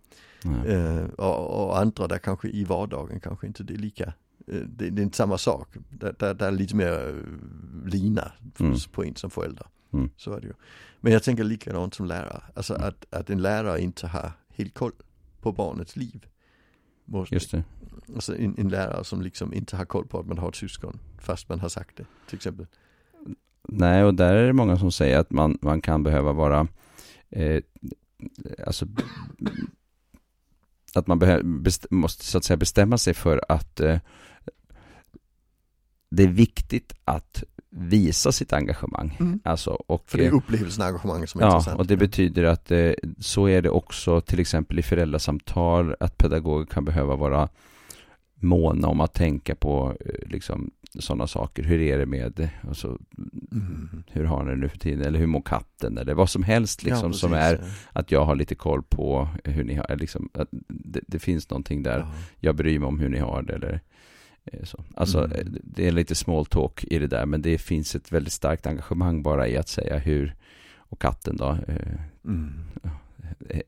Eh, 0.66 1.04
och, 1.04 1.64
och 1.66 1.78
andra 1.78 2.06
där 2.06 2.18
kanske 2.18 2.48
i 2.48 2.64
vardagen 2.64 3.20
kanske 3.20 3.46
inte 3.46 3.62
det 3.62 3.74
är 3.74 3.78
lika, 3.78 4.04
eh, 4.46 4.60
det, 4.66 4.90
det 4.90 5.02
är 5.02 5.04
inte 5.04 5.16
samma 5.16 5.38
sak. 5.38 5.68
Där, 5.90 6.14
där, 6.18 6.34
där 6.34 6.46
är 6.46 6.52
lite 6.52 6.76
mer 6.76 7.08
eh, 7.08 7.88
lina 7.90 8.32
Mm. 8.60 8.76
på 8.92 9.04
en 9.04 9.16
som 9.16 9.30
förälder. 9.30 9.66
Mm. 9.92 10.10
Så 10.16 10.32
är 10.32 10.40
det 10.40 10.46
ju. 10.46 10.52
Men 11.00 11.12
jag 11.12 11.22
tänker 11.22 11.44
likadant 11.44 11.94
som 11.94 12.06
lärare. 12.06 12.42
Alltså 12.54 12.74
att, 12.74 13.04
att 13.14 13.30
en 13.30 13.42
lärare 13.42 13.80
inte 13.80 14.06
har 14.06 14.32
helt 14.54 14.74
koll 14.74 14.92
på 15.40 15.52
barnets 15.52 15.96
liv. 15.96 16.26
Måste, 17.04 17.34
Just 17.34 17.50
det. 17.50 17.64
Alltså 18.14 18.36
en, 18.36 18.54
en 18.58 18.68
lärare 18.68 19.04
som 19.04 19.22
liksom 19.22 19.54
inte 19.54 19.76
har 19.76 19.84
koll 19.84 20.06
på 20.06 20.18
att 20.20 20.26
man 20.26 20.38
har 20.38 20.48
ett 20.48 20.54
syskon 20.54 20.98
fast 21.18 21.48
man 21.48 21.60
har 21.60 21.68
sagt 21.68 21.96
det 21.96 22.06
till 22.26 22.36
exempel. 22.36 22.66
Nej, 23.68 24.04
och 24.04 24.14
där 24.14 24.34
är 24.34 24.46
det 24.46 24.52
många 24.52 24.78
som 24.78 24.92
säger 24.92 25.18
att 25.18 25.30
man, 25.30 25.58
man 25.62 25.80
kan 25.80 26.02
behöva 26.02 26.32
vara 26.32 26.68
eh, 27.30 27.62
alltså 28.66 28.86
att 30.94 31.06
man 31.06 31.20
måste 31.90 32.24
så 32.24 32.38
att 32.38 32.44
säga 32.44 32.56
bestämma 32.56 32.98
sig 32.98 33.14
för 33.14 33.40
att 33.48 33.80
eh, 33.80 33.98
det 36.10 36.22
är 36.22 36.28
viktigt 36.28 36.92
att 37.04 37.44
visa 37.76 38.32
sitt 38.32 38.52
engagemang. 38.52 39.16
Mm. 39.20 39.40
Alltså, 39.44 39.70
och, 39.70 40.04
För 40.06 40.18
det 40.18 40.24
är 40.24 40.28
eh, 40.28 40.36
upplevelsen 40.36 40.82
och 40.82 40.88
engagemanget 40.88 41.30
som 41.30 41.40
är 41.40 41.44
Ja, 41.44 41.50
intressant. 41.56 41.80
och 41.80 41.86
det 41.86 41.96
betyder 41.96 42.44
att 42.44 42.70
eh, 42.70 42.92
så 43.18 43.48
är 43.48 43.62
det 43.62 43.70
också 43.70 44.20
till 44.20 44.40
exempel 44.40 44.78
i 44.78 44.82
föräldrasamtal 44.82 45.94
att 46.00 46.18
pedagoger 46.18 46.66
kan 46.66 46.84
behöva 46.84 47.16
vara 47.16 47.48
måna 48.36 48.88
om 48.88 49.00
att 49.00 49.14
tänka 49.14 49.54
på 49.54 49.96
eh, 50.00 50.28
liksom 50.28 50.70
sådana 50.98 51.26
saker. 51.26 51.62
Hur 51.62 51.80
är 51.80 51.98
det 51.98 52.06
med, 52.06 52.48
alltså, 52.68 52.98
Mm. 53.52 54.04
hur 54.10 54.24
har 54.24 54.44
ni 54.44 54.50
det 54.50 54.56
nu 54.56 54.68
för 54.68 54.78
tiden? 54.78 55.06
Eller 55.06 55.18
hur 55.18 55.26
mår 55.26 55.42
katten? 55.42 55.98
Eller 55.98 56.14
vad 56.14 56.30
som 56.30 56.42
helst 56.42 56.82
liksom 56.82 57.10
Ja, 57.10 57.18
som 57.18 57.32
är 57.32 57.60
att 57.92 58.10
jag 58.10 58.24
har 58.24 58.34
lite 58.34 58.54
koll 58.54 58.82
på 58.82 59.28
hur 59.44 59.64
ni 59.64 59.74
har, 59.74 59.96
liksom, 59.96 60.28
att 60.34 60.48
det, 60.68 61.00
det 61.06 61.18
finns 61.18 61.50
någonting 61.50 61.82
där. 61.82 61.98
Ja. 61.98 62.06
Jag 62.40 62.54
bryr 62.56 62.78
mig 62.78 62.86
om 62.88 62.98
hur 62.98 63.08
ni 63.08 63.18
har 63.18 63.42
det 63.42 63.52
eller 63.54 63.72
eh, 63.72 63.78
så. 64.62 64.84
Alltså 64.94 65.24
Mm. 65.24 65.32
eh, 65.32 65.44
det 65.62 65.86
är 65.88 65.92
lite 65.92 66.14
small 66.14 66.46
talk 66.46 66.84
i 66.84 66.98
det 66.98 67.06
där 67.06 67.26
men 67.26 67.42
det 67.42 67.58
finns 67.58 67.94
ett 67.94 68.12
väldigt 68.12 68.32
starkt 68.32 68.66
engagemang 68.66 69.22
bara 69.22 69.48
i 69.48 69.56
att 69.56 69.68
säga 69.68 69.98
hur 69.98 70.34
och 70.76 71.00
katten 71.00 71.36
då, 71.36 71.58
eh, 71.68 71.76
Mm. 72.24 72.52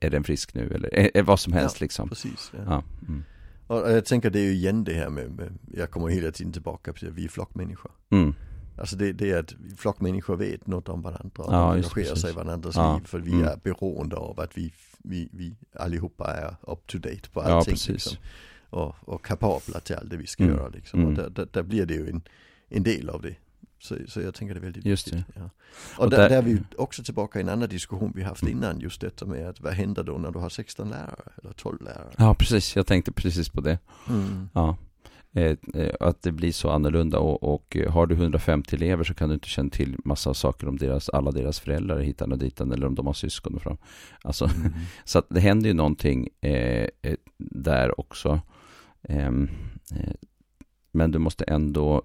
är 0.01 0.09
den 0.09 0.23
frisk 0.23 0.53
nu 0.53 0.71
eller 0.75 0.93
är, 0.95 1.11
är 1.13 1.23
vad 1.23 1.39
som 1.39 1.53
helst 1.53 1.81
liksom. 1.81 2.09
Precis. 2.09 2.51
Ja. 2.53 2.59
Ja. 2.67 2.83
Mm. 3.07 3.23
Och 3.67 3.91
jag 3.91 4.05
tänker 4.05 4.29
det 4.29 4.39
är 4.39 4.43
ju 4.43 4.53
igen 4.53 4.83
det 4.83 4.93
här 4.93 5.09
med, 5.09 5.31
med 5.31 5.53
jag 5.73 5.91
kommer 5.91 6.07
hela 6.07 6.31
tiden 6.31 6.53
tillbaka 6.53 6.93
till 6.93 7.07
att 7.07 7.13
vi 7.13 7.25
är 7.25 7.29
flockmänniskor. 7.29 7.91
Mm. 8.09 8.33
Alltså 8.77 8.95
det, 8.95 9.11
det 9.13 9.31
är 9.31 9.39
att 9.39 9.55
flockmänniskor 9.77 10.35
vet 10.37 10.67
något 10.67 10.89
om 10.89 11.01
varandra 11.01 11.43
och 11.43 11.53
Ja, 11.53 11.73
engagerar 11.73 12.15
sig 12.15 12.31
i 12.31 12.33
varandras 12.33 12.75
Ja. 12.75 12.97
liv 12.97 13.05
för 13.05 13.19
vi 13.19 13.31
Mm. 13.31 13.45
är 13.47 13.55
beroende 13.63 14.15
av 14.15 14.39
att 14.39 14.57
vi, 14.57 14.73
vi, 15.03 15.29
vi 15.31 15.55
allihopa 15.75 16.33
är 16.33 16.71
up 16.71 16.87
to 16.87 16.97
date 16.97 17.29
på 17.33 17.41
Ja, 17.41 17.47
allting. 17.53 17.73
precis. 17.73 17.89
Liksom. 17.89 18.17
Och, 18.69 18.95
och 18.99 19.25
kapabla 19.25 19.79
till 19.79 19.95
allt 19.95 20.09
det 20.09 20.17
vi 20.17 20.27
ska 20.27 20.43
Mm. 20.43 20.55
göra 20.55 20.67
liksom. 20.69 20.99
Mm. 20.99 21.11
Och 21.11 21.17
där, 21.17 21.29
där, 21.29 21.47
där 21.51 21.63
blir 21.63 21.85
det 21.85 21.93
ju 21.93 22.09
en, 22.09 22.21
en 22.69 22.83
del 22.83 23.09
av 23.09 23.21
det. 23.21 23.35
Så, 23.79 23.95
så 24.07 24.21
jag 24.21 24.33
tänker 24.35 24.55
det 24.55 24.59
är 24.59 24.61
väldigt 24.63 24.85
Just 24.85 25.07
viktigt. 25.07 25.25
Ja. 25.35 25.49
Och, 25.97 26.03
Och 26.03 26.09
där, 26.09 26.17
där- 26.17 26.29
där 26.29 26.37
är 26.37 26.41
vi 26.41 26.51
ju 26.51 26.59
också 26.77 27.03
tillbaka 27.03 27.39
i 27.39 27.41
en 27.41 27.49
annan 27.49 27.69
diskussion 27.69 28.11
vi 28.15 28.23
haft 28.23 28.41
Mm. 28.41 28.57
innan 28.57 28.79
just 28.79 29.01
detta 29.01 29.25
med 29.25 29.47
att 29.49 29.61
vad 29.61 29.73
händer 29.73 30.03
då 30.03 30.17
när 30.17 30.31
du 30.31 30.39
har 30.39 30.49
16 30.49 30.89
lärare 30.89 31.31
eller 31.43 31.53
12 31.53 31.81
lärare? 31.81 32.09
Ja, 32.17 32.33
precis. 32.33 32.75
Jag 32.75 32.87
tänkte 32.87 33.11
precis 33.11 33.49
på 33.49 33.61
det. 33.61 33.79
Mm. 34.09 34.49
Ja. 34.53 34.77
Eh, 35.33 35.57
eh, 35.73 35.93
att 35.99 36.21
det 36.21 36.31
blir 36.31 36.51
så 36.51 36.69
annorlunda 36.69 37.19
och, 37.19 37.53
och 37.53 37.77
eh, 37.77 37.91
har 37.91 38.07
du 38.07 38.15
150 38.15 38.75
elever 38.75 39.03
så 39.03 39.13
kan 39.13 39.29
du 39.29 39.33
inte 39.35 39.47
känna 39.47 39.69
till 39.69 39.95
massa 40.05 40.33
saker 40.33 40.67
om 40.67 40.77
deras, 40.77 41.09
alla 41.09 41.31
deras 41.31 41.59
föräldrar 41.59 41.99
hitan 41.99 42.31
och 42.31 42.37
ditan 42.37 42.71
eller 42.71 42.87
om 42.87 42.95
de 42.95 43.05
har 43.05 43.13
syskon 43.13 43.55
och 43.55 43.61
fram. 43.61 43.77
Alltså, 44.21 44.45
Mm. 44.55 44.73
så 45.05 45.19
att 45.19 45.25
det 45.29 45.39
händer 45.39 45.67
ju 45.67 45.73
någonting 45.73 46.29
eh, 46.41 46.89
där 47.37 47.99
också. 47.99 48.41
Ehm, 49.03 49.49
eh, 49.95 50.13
men 50.91 51.11
du 51.11 51.19
måste 51.19 51.43
ändå 51.43 52.01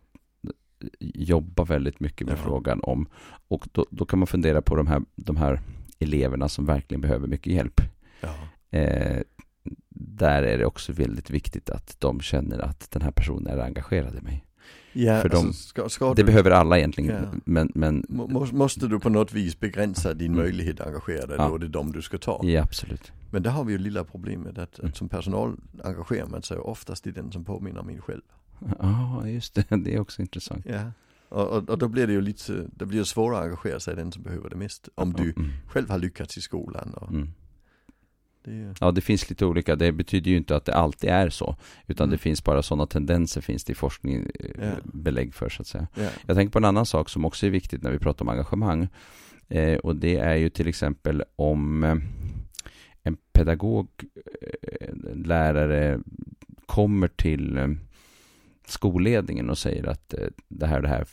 jobba 1.00 1.64
väldigt 1.64 2.00
mycket 2.00 2.26
med 2.26 2.38
Ja. 2.38 2.42
frågan 2.42 2.80
om 2.82 3.06
och 3.49 3.68
då, 3.72 3.87
då 3.90 4.04
kan 4.04 4.18
man 4.18 4.26
fundera 4.26 4.62
på 4.62 4.76
de 4.76 4.87
här, 4.87 5.02
de 5.16 5.37
här 5.37 5.61
eleverna 5.99 6.49
som 6.49 6.66
verkligen 6.66 7.00
behöver 7.00 7.28
mycket 7.28 7.52
hjälp. 7.52 7.80
Ja. 8.20 8.34
Eh, 8.78 9.22
där 9.94 10.42
är 10.42 10.58
det 10.58 10.66
också 10.66 10.92
väldigt 10.92 11.30
viktigt 11.30 11.70
att 11.70 11.96
de 12.00 12.20
känner 12.20 12.58
att 12.58 12.90
den 12.90 13.02
här 13.02 13.11
personen 13.11 13.46
är 13.58 13.58
engagerad 13.62 14.16
i 14.18 14.20
mig. 14.20 14.44
Ja, 14.92 15.20
För 15.22 15.28
alltså, 15.28 15.46
de- 15.46 15.52
ska, 15.52 15.88
ska 15.88 16.08
Det 16.14 16.22
du, 16.22 16.26
behöver 16.26 16.50
alla 16.50 16.78
egentligen, 16.78 17.16
Ja. 17.32 17.38
men, 17.44 17.72
men 17.75 18.06
må- 18.08 18.26
må- 18.28 18.46
måste 18.52 18.87
du 18.88 19.00
på 19.00 19.08
något 19.11 19.32
vis 19.32 19.61
begränsa 19.61 20.14
din 20.14 20.32
Mm. 20.32 20.42
möjlighet 20.44 20.80
att 20.80 20.87
engagera 20.87 21.26
dig, 21.26 21.37
Ja. 21.38 21.49
då 21.49 21.54
är 21.54 21.58
det 21.58 21.68
de 21.68 21.92
du 21.92 22.02
ska 22.02 22.18
ta. 22.18 22.40
ja, 22.44 22.62
absolut. 22.62 23.12
Men 23.30 23.42
där 23.42 23.50
har 23.50 23.64
vi 23.64 23.72
ju 23.72 23.78
lilla 23.78 24.04
problemet 24.04 24.58
att, 24.58 24.78
Mm. 24.78 24.88
att 24.88 24.96
som 24.96 25.08
personal 25.08 25.56
engagerar 25.84 26.26
man 26.26 26.42
sig 26.42 26.56
oftast 26.58 27.06
i 27.06 27.11
den 27.11 27.32
som 27.32 27.44
påminner 27.44 27.80
om 27.80 27.88
en 27.88 28.00
själv. 28.02 28.22
Ja, 28.78 29.28
just 29.28 29.54
det. 29.54 29.64
Det 29.84 29.94
är 29.94 30.00
också 30.00 30.22
intressant. 30.22 30.66
Ja. 30.68 30.90
Och, 31.28 31.49
och, 31.49 31.68
och 31.70 31.78
då 31.78 31.88
blir 31.88 32.06
det 32.06 32.12
ju 32.12 32.20
lite, 32.20 32.66
det 32.76 32.87
blir 32.87 33.04
svårare 33.04 33.38
att 33.38 33.44
engagera 33.44 33.80
sig 33.80 33.92
i 33.92 33.96
den 33.96 34.12
som 34.12 34.22
behöver 34.22 34.50
det 34.50 34.56
mest. 34.56 34.88
Om 34.94 35.12
du 35.12 35.32
Mm. 35.37 35.50
själv 35.68 35.90
har 35.90 35.99
lyckats 35.99 36.38
i 36.38 36.40
skolan. 36.40 36.94
Och 36.94 37.11
Mm. 37.11 37.28
Det 38.44 38.75
Ja, 38.80 38.90
det 38.90 39.00
finns 39.00 39.30
lite 39.30 39.46
olika. 39.46 39.76
Det 39.76 39.92
betyder 39.92 40.30
ju 40.30 40.37
inte 40.37 40.56
att 40.56 40.64
det 40.64 40.75
alltid 40.75 41.11
är 41.11 41.30
så. 41.30 41.56
Utan 41.87 42.04
Mm. 42.04 42.11
det 42.12 42.18
finns 42.18 42.44
bara 42.44 42.62
sådana 42.62 42.87
tendenser 42.87 43.40
finns 43.40 43.64
det 43.64 43.72
i 43.72 43.75
forskning 43.75 44.26
Ja. 44.62 44.72
belägg 44.84 45.34
för 45.34 45.49
så 45.49 45.62
att 45.62 45.66
säga. 45.68 45.87
ja. 45.94 46.08
Jag 46.26 46.37
tänker 46.37 46.52
på 46.52 46.58
en 46.58 46.64
annan 46.64 46.87
sak 46.87 47.08
som 47.08 47.25
också 47.25 47.46
är 47.46 47.50
viktigt 47.50 47.82
när 47.82 47.90
vi 47.90 47.99
pratar 47.99 48.25
om 48.25 48.28
engagemang. 48.28 48.88
Eh, 49.49 49.78
och 49.78 49.96
det 49.96 50.16
är 50.16 50.34
ju 50.34 50.50
till 50.50 50.68
exempel 50.68 51.22
om 51.37 51.84
eh, 51.84 51.96
en 53.02 53.16
pedagog, 53.32 53.88
eh, 54.62 54.94
lärare 55.14 56.00
kommer 56.66 57.08
till, 57.08 57.58
eh, 57.58 57.68
skolledningen 58.66 59.50
och 59.50 59.58
säger 59.58 59.87
att 59.88 60.14
eh, 60.14 60.26
det 60.49 60.66
här 60.66 60.82
det 60.82 60.88
här 60.88 61.06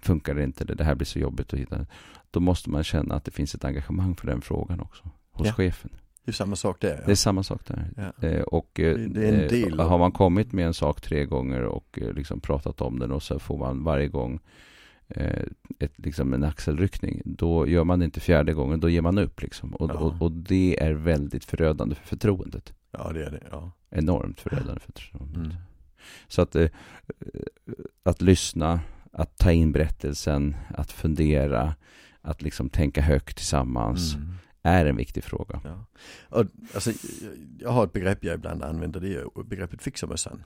funkar 0.00 0.40
inte 0.40 0.64
det 0.64 0.84
här 0.84 0.94
blir 0.94 1.06
så 1.06 1.18
jobbigt 1.18 1.52
att 1.52 1.58
hitta. 1.60 1.86
Då 2.30 2.40
måste 2.40 2.70
man 2.70 2.84
känna 2.84 3.14
att 3.14 3.24
det 3.24 3.30
finns 3.30 3.54
ett 3.54 3.64
engagemang 3.64 4.16
för 4.16 4.26
den 4.26 4.40
frågan 4.40 4.80
också 4.80 5.10
hos 5.32 5.46
Ja. 5.46 5.52
chefen. 5.52 5.90
Det 6.24 6.30
är 6.30 6.32
samma 6.32 6.56
sak 6.56 6.80
där. 6.80 7.02
Det 7.06 7.10
är 7.10 7.14
samma 7.14 7.42
sak 7.42 7.66
där. 7.66 7.90
Ja. 7.96 8.28
Eh, 8.28 8.42
och 8.42 8.80
eh, 8.80 8.96
Det- 8.98 9.28
är 9.28 9.32
en 9.42 9.48
del 9.48 9.78
eh, 9.78 9.84
av- 9.84 9.90
har 9.90 9.98
man 9.98 10.12
kommit 10.12 10.52
med 10.52 10.66
en 10.66 10.74
sak 10.74 11.00
tre 11.00 11.24
gånger 11.24 11.62
och 11.62 11.98
eh, 12.02 12.12
liksom 12.12 12.40
pratat 12.40 12.80
om 12.80 12.98
den 12.98 13.12
och 13.12 13.22
så 13.22 13.38
får 13.38 13.58
man 13.58 13.84
varje 13.84 14.08
gång 14.08 14.40
ett, 15.78 15.92
liksom 15.98 16.32
en 16.34 16.44
axelryckning. 16.44 17.22
Då 17.24 17.68
gör 17.68 17.84
man 17.84 17.98
det 17.98 18.04
inte 18.04 18.20
fjärde 18.20 18.52
gången, 18.52 18.80
då 18.80 18.88
ger 18.88 19.00
man 19.02 19.18
upp 19.18 19.42
liksom. 19.42 19.74
Och, 19.74 19.90
Ja. 19.90 19.94
och, 19.94 20.22
och 20.22 20.32
det 20.32 20.82
är 20.82 20.92
väldigt 20.92 21.44
förödande 21.44 21.94
för 21.94 22.06
förtroendet. 22.06 22.72
ja, 22.90 23.10
det 23.12 23.24
är 23.26 23.30
det. 23.30 23.42
Ja. 23.50 23.70
Enormt 23.90 24.40
förödande 24.40 24.80
för 24.80 24.92
förtroendet. 24.92 25.36
Mm. 25.36 25.52
Så 26.28 26.42
att, 26.42 26.56
att 28.02 28.22
lyssna, 28.22 28.80
att 29.12 29.38
ta 29.38 29.52
in 29.52 29.72
berättelsen, 29.72 30.56
att 30.68 30.92
fundera, 30.92 31.74
att 32.20 32.42
liksom 32.42 32.68
tänka 32.68 33.00
högt 33.02 33.36
tillsammans 33.36 34.14
Mm. 34.14 34.34
Är 34.62 34.86
en 34.86 34.96
viktig 34.96 35.24
fråga. 35.24 35.60
Ja. 35.64 35.84
Och, 36.28 36.46
alltså, 36.74 36.92
jag- 37.58 37.70
har 37.70 37.84
ett 37.84 37.92
begrepp 37.92 38.24
jag 38.24 38.34
ibland 38.34 38.62
använder, 38.62 39.00
det 39.00 39.14
är 39.14 39.44
begreppet 39.44 39.82
fixarmössan. 39.82 40.44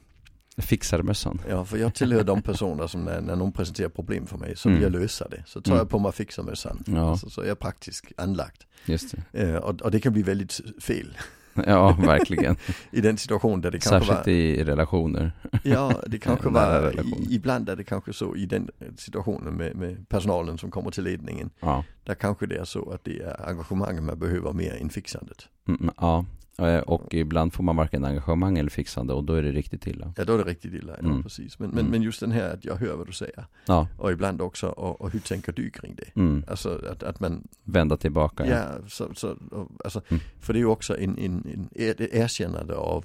Fixarmössan. 0.58 1.40
Ja, 1.48 1.64
för 1.64 1.76
jag 1.78 1.94
tillhör 1.94 2.24
de 2.24 2.42
personer 2.42 2.86
som 2.86 3.04
när, 3.04 3.20
när 3.20 3.36
någon 3.36 3.52
presenterar 3.52 3.88
problem 3.88 4.26
för 4.26 4.38
mig 4.38 4.56
så 4.56 4.68
vill 4.68 4.78
Mm. 4.78 4.92
jag 4.92 5.00
lösa 5.02 5.28
det. 5.28 5.42
Så 5.46 5.60
tar 5.60 5.72
Mm. 5.72 5.78
jag 5.78 5.88
på 5.88 5.98
mig 5.98 6.12
fixarmössan. 6.12 6.82
Ja. 6.86 7.10
Alltså, 7.10 7.30
så 7.30 7.40
är 7.40 7.46
jag 7.48 7.58
praktiskt 7.58 8.04
anlagd. 8.16 8.62
Just 8.86 9.14
det. 9.32 9.42
Eh, 9.42 9.56
och, 9.56 9.82
och 9.82 9.90
det 9.90 10.00
kan 10.00 10.12
bli 10.12 10.22
väldigt 10.22 10.60
fel 10.80 11.16
Ja, 11.66 11.96
verkligen. 11.98 12.56
i 12.90 13.00
den 13.00 13.18
situation 13.18 13.60
där 13.60 13.70
det 13.70 13.78
kanske 13.78 14.06
Särskilt 14.06 14.26
var, 14.26 14.32
i 14.32 14.64
relationer. 14.64 15.32
ja 15.62 15.92
det 16.06 16.18
kanske 16.18 16.48
var, 16.48 17.00
i, 17.00 17.34
ibland 17.34 17.68
är 17.68 17.76
det 17.76 17.84
kanske 17.84 18.12
så 18.12 18.36
i 18.36 18.46
den 18.46 18.70
situationen 18.96 19.54
med, 19.54 19.76
med 19.76 20.08
personalen 20.08 20.58
som 20.58 20.70
kommer 20.70 20.90
till 20.90 21.04
ledningen. 21.04 21.50
Ja. 21.60 21.84
Där 22.04 22.14
kanske 22.14 22.46
det 22.46 22.56
är 22.56 22.64
så 22.64 22.90
att 22.90 23.04
det 23.04 23.22
är 23.22 23.48
engagemanget 23.48 24.02
man 24.02 24.18
behöver 24.18 24.52
mer 24.52 24.78
än 24.80 24.90
fixandet. 24.90 25.48
Mm, 25.66 25.90
ja. 26.00 26.24
Eh, 26.58 26.78
Och 26.78 27.14
ibland 27.14 27.52
får 27.52 27.64
man 27.64 27.76
varken 27.76 28.04
engagemang 28.04 28.58
eller 28.58 28.70
fixande 28.70 29.12
och 29.12 29.24
då 29.24 29.32
är 29.32 29.42
det 29.42 29.52
riktigt 29.52 29.86
illa. 29.86 30.12
Ja 30.16 30.24
då 30.24 30.34
är 30.34 30.38
det 30.38 30.44
riktigt 30.50 30.74
illa, 30.74 30.92
ja 30.98 31.06
Mm. 31.08 31.22
precis. 31.22 31.58
Men, 31.58 31.68
men, 31.70 31.78
Mm. 31.78 31.90
men 31.90 32.02
just 32.02 32.20
den 32.20 32.30
här 32.32 32.54
att 32.54 32.64
jag 32.64 32.76
hör 32.76 32.96
vad 32.96 33.06
du 33.06 33.12
säger. 33.12 33.44
Ja. 33.66 33.88
Och 33.98 34.12
ibland 34.12 34.40
också, 34.42 34.66
och, 34.68 35.00
och 35.00 35.10
hur 35.10 35.20
tänker 35.20 35.52
du 35.52 35.70
kring 35.70 35.94
det? 35.94 36.20
Mm. 36.20 36.44
Alltså 36.48 36.80
att, 36.92 37.02
att 37.02 37.20
man 37.20 37.48
Vända 37.64 37.96
tillbaka. 37.96 38.46
Ja, 38.46 38.64
så, 38.88 39.14
så, 39.14 39.36
och, 39.50 39.70
alltså, 39.84 40.00
Mm. 40.08 40.20
för 40.40 40.52
det 40.52 40.56
är 40.58 40.60
ju 40.60 40.66
också 40.66 40.98
en, 40.98 41.18
en, 41.18 41.44
en, 41.54 41.68
ett 41.74 42.00
erkännande 42.00 42.74
av 42.76 43.04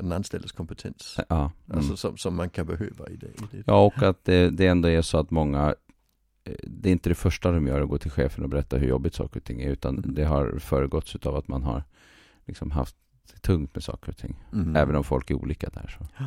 en 0.00 0.12
anställdes 0.12 0.52
kompetens. 0.52 1.16
Ja. 1.28 1.50
Mm. 1.66 1.78
Alltså 1.78 1.96
som, 1.96 2.16
som 2.16 2.34
man 2.36 2.50
kan 2.50 2.66
behöva 2.66 3.08
i 3.08 3.16
det. 3.16 3.26
I 3.26 3.32
det. 3.50 3.62
Ja, 3.66 3.84
och 3.86 4.02
att 4.02 4.24
det, 4.24 4.50
det 4.50 4.66
ändå 4.66 4.88
är 4.88 5.02
så 5.02 5.18
att 5.18 5.30
många 5.30 5.74
det 6.62 6.88
är 6.88 6.92
inte 6.92 7.08
det 7.08 7.14
första 7.14 7.52
de 7.52 7.66
gör 7.66 7.80
att 7.80 7.88
gå 7.88 7.98
till 7.98 8.10
chefen 8.10 8.44
och 8.44 8.50
berätta 8.50 8.76
hur 8.76 8.88
jobbigt 8.88 9.14
saker 9.14 9.40
och 9.40 9.44
ting 9.44 9.60
är 9.62 9.70
utan 9.70 9.98
Mm. 9.98 10.14
det 10.14 10.24
har 10.24 10.58
föregåtts 10.58 11.16
av 11.16 11.36
att 11.36 11.48
man 11.48 11.62
har 11.62 11.82
liksom 12.46 12.70
haft 12.70 12.96
tungt 13.40 13.74
med 13.74 13.84
saker 13.84 14.08
och 14.12 14.16
ting. 14.16 14.36
Mhm. 14.52 14.76
Även 14.76 14.96
om 14.96 15.04
folk 15.04 15.30
är 15.30 15.34
olika 15.34 15.68
där 15.70 15.96
så. 15.98 16.24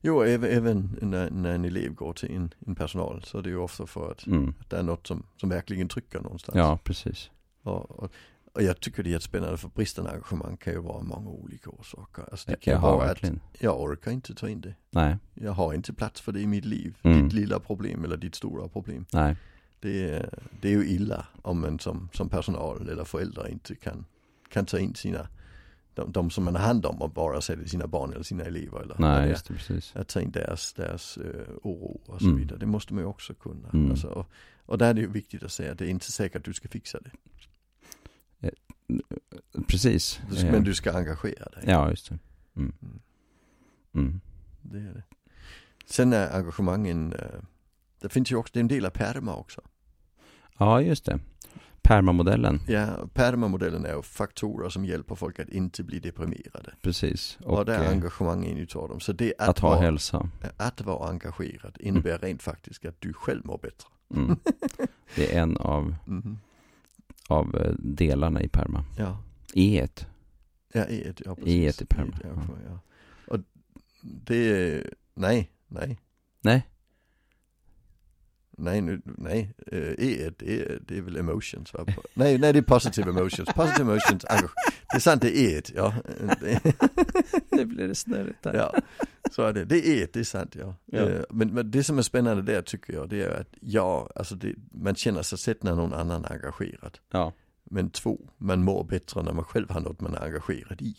Jo, 0.00 0.22
även, 0.22 0.50
även 0.50 0.98
när, 1.02 1.30
när 1.30 1.52
en 1.54 1.64
elev 1.64 1.94
går 1.94 2.12
till 2.12 2.30
en, 2.36 2.54
en 2.66 2.74
personal 2.74 3.22
så 3.24 3.38
är 3.38 3.42
det 3.42 3.48
ju 3.48 3.56
ofta 3.56 3.86
för 3.86 4.10
att, 4.12 4.26
Mm. 4.26 4.54
att 4.60 4.70
det 4.70 4.76
är 4.78 4.82
något 4.82 5.06
som, 5.06 5.22
som 5.36 5.48
verkligen 5.48 5.88
trycker 5.88 6.20
någonstans. 6.20 6.56
Ja, 6.56 6.78
precis. 6.84 7.30
Och, 7.62 7.90
och, 7.90 8.12
och 8.56 8.62
jag 8.62 8.80
tycker 8.80 9.02
det 9.02 9.08
är 9.08 9.12
jättespännande 9.12 9.56
för 9.56 9.68
bristande 9.68 10.10
engagemang 10.10 10.56
kan 10.56 10.72
ju 10.72 10.78
vara 10.80 11.02
många 11.02 11.28
olika 11.30 11.70
orsaker. 11.70 12.24
Alltså 12.30 12.50
det 12.50 12.56
kan 12.60 12.72
Jag 12.74 12.80
vara 12.80 13.10
att 13.10 13.22
jag 13.58 13.80
orkar 13.80 14.10
inte 14.10 14.34
ta 14.34 14.48
in 14.48 14.60
det. 14.60 14.74
Nej, 14.90 15.16
Jag 15.34 15.52
har 15.52 15.74
inte 15.74 15.92
plats 15.92 16.20
för 16.20 16.32
det 16.32 16.40
i 16.40 16.46
mitt 16.46 16.64
liv. 16.64 16.98
Mm. 17.02 17.22
Ditt 17.24 17.32
lilla 17.32 17.60
problem 17.60 18.04
eller 18.04 18.16
ditt 18.16 18.34
stora 18.34 18.68
problem. 18.68 19.06
nej, 19.12 19.36
Det 19.80 20.10
är, 20.10 20.38
det 20.60 20.68
är 20.68 20.72
ju 20.72 20.88
illa 20.88 21.26
om 21.42 21.60
man 21.60 21.78
som, 21.78 22.08
som 22.12 22.28
personal 22.28 22.88
eller 22.88 23.04
förälder 23.04 23.48
inte 23.48 23.74
kan, 23.74 24.04
kan 24.48 24.66
ta 24.66 24.78
in 24.78 24.94
sina, 24.94 25.28
de, 25.94 26.12
de 26.12 26.30
som 26.30 26.44
man 26.44 26.54
har 26.54 26.62
hand 26.62 26.86
om 26.86 27.02
och 27.02 27.10
bara 27.10 27.40
säga 27.40 27.66
sina 27.66 27.86
barn 27.86 28.12
eller 28.12 28.22
sina 28.24 28.44
elever 28.44 28.80
eller 28.80 28.96
nej, 28.98 29.28
just 29.28 29.48
det, 29.48 29.54
precis. 29.54 29.96
att 29.96 30.08
ta 30.08 30.20
in 30.20 30.30
deras, 30.30 30.72
deras 30.72 31.18
uh, 31.18 31.24
oro 31.62 32.00
och 32.06 32.20
så 32.20 32.26
Mm. 32.26 32.38
vidare. 32.38 32.58
Det 32.58 32.66
måste 32.66 32.94
man 32.94 33.02
ju 33.02 33.08
också 33.08 33.34
kunna. 33.34 33.68
Mm. 33.72 33.90
Alltså, 33.90 34.08
och, 34.08 34.26
och 34.66 34.78
där 34.78 34.90
är 34.90 34.94
det 34.94 35.00
ju 35.00 35.10
viktigt 35.10 35.42
att 35.42 35.52
säga 35.52 35.72
att 35.72 35.78
det 35.78 35.84
är 35.86 35.88
inte 35.90 36.12
säkert 36.12 36.36
att 36.36 36.44
du 36.44 36.52
ska 36.54 36.68
fixa 36.68 36.98
det. 37.00 37.10
Precis. 39.66 40.20
Du 40.30 40.36
ska, 40.36 40.46
Eh, 40.46 40.52
men 40.52 40.64
du 40.64 40.74
ska 40.74 40.92
engagera 40.92 41.44
dig. 41.44 41.62
Ja, 41.66 41.90
just 41.90 42.08
det. 42.08 42.18
Mm. 42.56 42.72
Mm. 42.82 43.00
Mm. 43.94 44.20
Det 44.62 44.78
är 44.78 44.94
det. 44.94 45.02
Sen 45.86 46.12
är 46.12 46.36
engagemangen, 46.36 47.12
uh, 47.12 47.18
det 48.00 48.08
finns 48.08 48.32
ju 48.32 48.36
också, 48.36 48.50
det 48.54 48.58
är 48.58 48.60
en 48.60 48.68
del 48.68 48.86
av 48.86 48.90
PERMA 48.90 49.34
också. 49.34 49.60
Ja, 50.58 50.80
just 50.80 51.04
det. 51.04 51.18
Permamodellen, 51.82 52.60
Ja, 52.68 53.08
PERMA-modellen 53.14 53.84
är 53.84 54.02
faktorer 54.02 54.68
som 54.68 54.84
hjälper 54.84 55.14
folk 55.14 55.38
att 55.40 55.48
inte 55.48 55.84
bli 55.84 55.98
deprimerade. 55.98 56.74
precis. 56.82 57.38
Och, 57.44 57.58
Och, 57.58 57.64
det 57.64 57.74
är 57.74 57.84
eh, 57.84 57.90
engagemang 57.90 58.46
en 58.46 58.56
utav 58.56 58.88
dem. 58.88 59.00
Så 59.00 59.12
det 59.12 59.26
är 59.38 59.42
att, 59.42 59.48
att, 59.48 59.58
ha 59.58 59.68
vara, 59.68 59.80
hälsa. 59.80 60.30
att 60.56 60.80
vara 60.80 61.08
engagerad 61.08 61.76
innebär 61.80 62.18
rent 62.18 62.42
faktiskt 62.42 62.84
att 62.84 63.00
du 63.00 63.12
själv 63.12 63.46
mår 63.46 63.58
bättre. 63.58 63.88
Mm. 64.14 64.36
Det 65.16 65.34
är 65.36 65.42
en 65.42 65.56
av, 65.56 65.94
Mhm. 66.06 66.38
Av 67.28 67.56
eh, 67.56 67.72
delarna 67.78 68.42
i 68.42 68.48
perma. 68.48 68.84
Ja. 68.98 69.22
E 69.54 69.88
Ja, 70.76 70.84
E1, 70.84 71.22
ja 71.24 71.34
precis. 71.34 71.80
E1 71.80 71.82
i 71.82 71.86
PERMA, 71.86 72.12
E1, 72.12 72.20
ja, 72.24 72.56
ja. 72.68 72.78
Och 73.26 73.40
det 74.02 74.36
är, 74.36 74.94
nej, 75.14 75.50
nej, 75.68 75.98
Nej, 76.40 76.68
nej, 78.50 78.80
nu, 78.80 79.00
nej, 79.04 79.54
eh, 79.66 79.78
E1 79.78 80.34
det 80.38 80.60
är, 80.60 80.78
det 80.86 80.98
är 80.98 81.02
väl 81.02 81.16
emotions 81.16 81.74
va? 81.74 81.86
Nej, 82.14 82.38
nej 82.38 82.52
det 82.52 82.58
är 82.58 82.62
positive 82.62 83.10
emotions, 83.10 83.48
positive 83.54 83.82
emotions, 83.82 84.24
det 84.90 84.96
är 84.96 84.98
sant 84.98 85.22
det 85.22 85.38
är 85.38 85.60
E1, 85.60 85.72
ja. 85.76 85.94
Det, 86.40 86.60
det 87.50 87.66
blir 87.66 87.88
det 87.88 87.94
snurrigt 87.94 88.42
där. 88.42 88.54
ja, 88.54 88.74
så 89.30 89.42
är 89.42 89.52
det, 89.52 89.64
det 89.64 89.76
är 89.88 90.06
E1, 90.06 90.10
det 90.12 90.20
är 90.20 90.24
sant 90.24 90.54
ja. 90.58 90.74
Ja. 90.86 90.98
Eh, 90.98 91.22
Men, 91.30 91.54
men 91.54 91.70
det 91.70 91.84
som 91.84 91.98
är 91.98 92.02
spännande 92.02 92.42
där 92.42 92.62
tycker 92.62 92.92
jag, 92.92 93.08
det 93.08 93.22
är 93.22 93.40
att 93.40 93.48
ja, 93.60 94.10
alltså 94.14 94.34
det, 94.34 94.54
man 94.72 94.94
känner 94.94 95.22
sig 95.22 95.38
sett 95.38 95.62
när 95.62 95.74
någon 95.74 95.92
annan 95.92 96.24
är 96.24 96.32
engagerad. 96.32 96.98
Ja, 97.10 97.32
Men 97.64 97.90
två, 97.90 98.20
man 98.38 98.62
mår 98.64 98.84
bättre 98.84 99.22
när 99.22 99.32
man 99.32 99.44
själv 99.44 99.70
har 99.70 99.80
något 99.80 100.00
man 100.00 100.14
är 100.14 100.24
engagerad 100.24 100.82
i. 100.82 100.96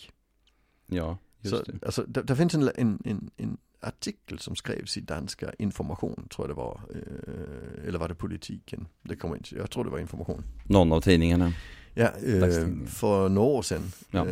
ja 0.87 1.17
just 1.41 1.55
Så, 1.57 1.63
det. 1.71 1.85
alltså, 1.85 2.03
det, 2.07 2.21
det 2.21 2.35
finns 2.35 2.53
en, 2.53 2.69
en, 2.75 3.01
en, 3.05 3.29
en 3.37 3.57
artikel 3.79 4.39
som 4.39 4.55
skrevs 4.55 4.97
i 4.97 5.01
danska 5.01 5.53
Information, 5.59 6.27
tror 6.29 6.47
jag 6.47 6.55
det 6.57 6.59
var. 6.61 6.81
Eh, 6.89 7.87
eller 7.87 7.99
var 7.99 8.07
det 8.07 8.15
Politiken? 8.15 8.87
Det 9.03 9.15
kommer 9.15 9.35
inte, 9.35 9.55
jag 9.55 9.71
tror 9.71 9.83
det 9.83 9.89
var 9.89 9.99
Information. 9.99 10.43
Någon 10.65 10.91
av 10.91 11.01
tidningarna. 11.01 11.53
Ja, 11.93 12.09
Dagstidningen. 12.39 12.87
för 12.87 13.29
några 13.29 13.47
år 13.47 13.61
sedan. 13.61 13.81
Ja. 14.11 14.25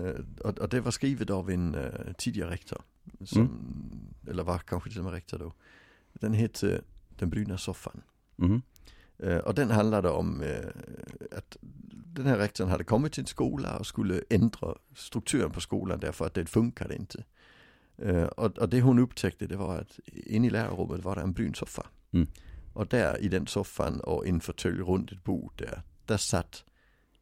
Och, 0.44 0.70
det 0.70 0.80
var 0.82 0.92
skrivet 0.92 1.30
av 1.30 1.50
en 1.52 1.76
tidigare 2.18 2.50
rektor. 2.52 2.82
Som, 3.24 3.42
Mm. 3.42 4.32
Eller 4.32 4.44
var 4.44 4.58
kanske 4.58 4.90
till 4.90 5.00
och 5.00 5.06
med 5.06 5.14
rektor 5.14 5.40
då. 5.40 5.54
Den 6.14 6.34
hette 6.34 6.82
Den 7.18 7.30
bruna 7.30 7.58
soffan. 7.58 8.02
Mhm. 8.36 8.62
Eh, 9.18 9.38
och 9.38 9.56
den 9.56 9.72
handlade 9.72 10.10
om 10.10 10.42
eh, 10.42 10.68
att 11.38 11.58
den 11.92 12.26
här 12.26 12.38
rektorn 12.38 12.70
hade 12.70 12.84
kommit 12.84 13.14
till 13.14 13.24
en 13.24 13.28
skola 13.28 13.78
och 13.78 13.88
skulle 13.88 14.24
ändra 14.30 14.76
strukturen 14.96 15.52
på 15.52 15.62
skolan 15.62 16.00
därför 16.00 16.26
att 16.26 16.34
det 16.34 16.46
funkade 16.46 16.96
inte. 16.96 17.24
Eh, 17.98 18.24
och, 18.24 18.58
och 18.58 18.70
det 18.70 18.82
hon 18.82 19.00
upptäckte 19.00 19.48
det 19.48 19.58
var 19.58 19.78
att 19.78 20.00
inne 20.08 20.48
i 20.48 20.50
lärarrummet 20.50 21.04
var 21.04 21.16
det 21.16 21.22
en 21.22 21.34
brun 21.34 21.54
soffa. 21.54 21.88
Mm. 22.12 22.28
Och 22.74 22.88
där 22.88 23.22
i 23.22 23.28
den 23.28 23.48
soffan 23.48 24.00
och 24.00 24.28
en 24.28 24.40
fåtölj 24.40 24.82
runt 24.82 25.12
ett 25.12 25.24
bord 25.24 25.54
där, 25.58 25.82
där 26.06 26.18
satt 26.18 26.64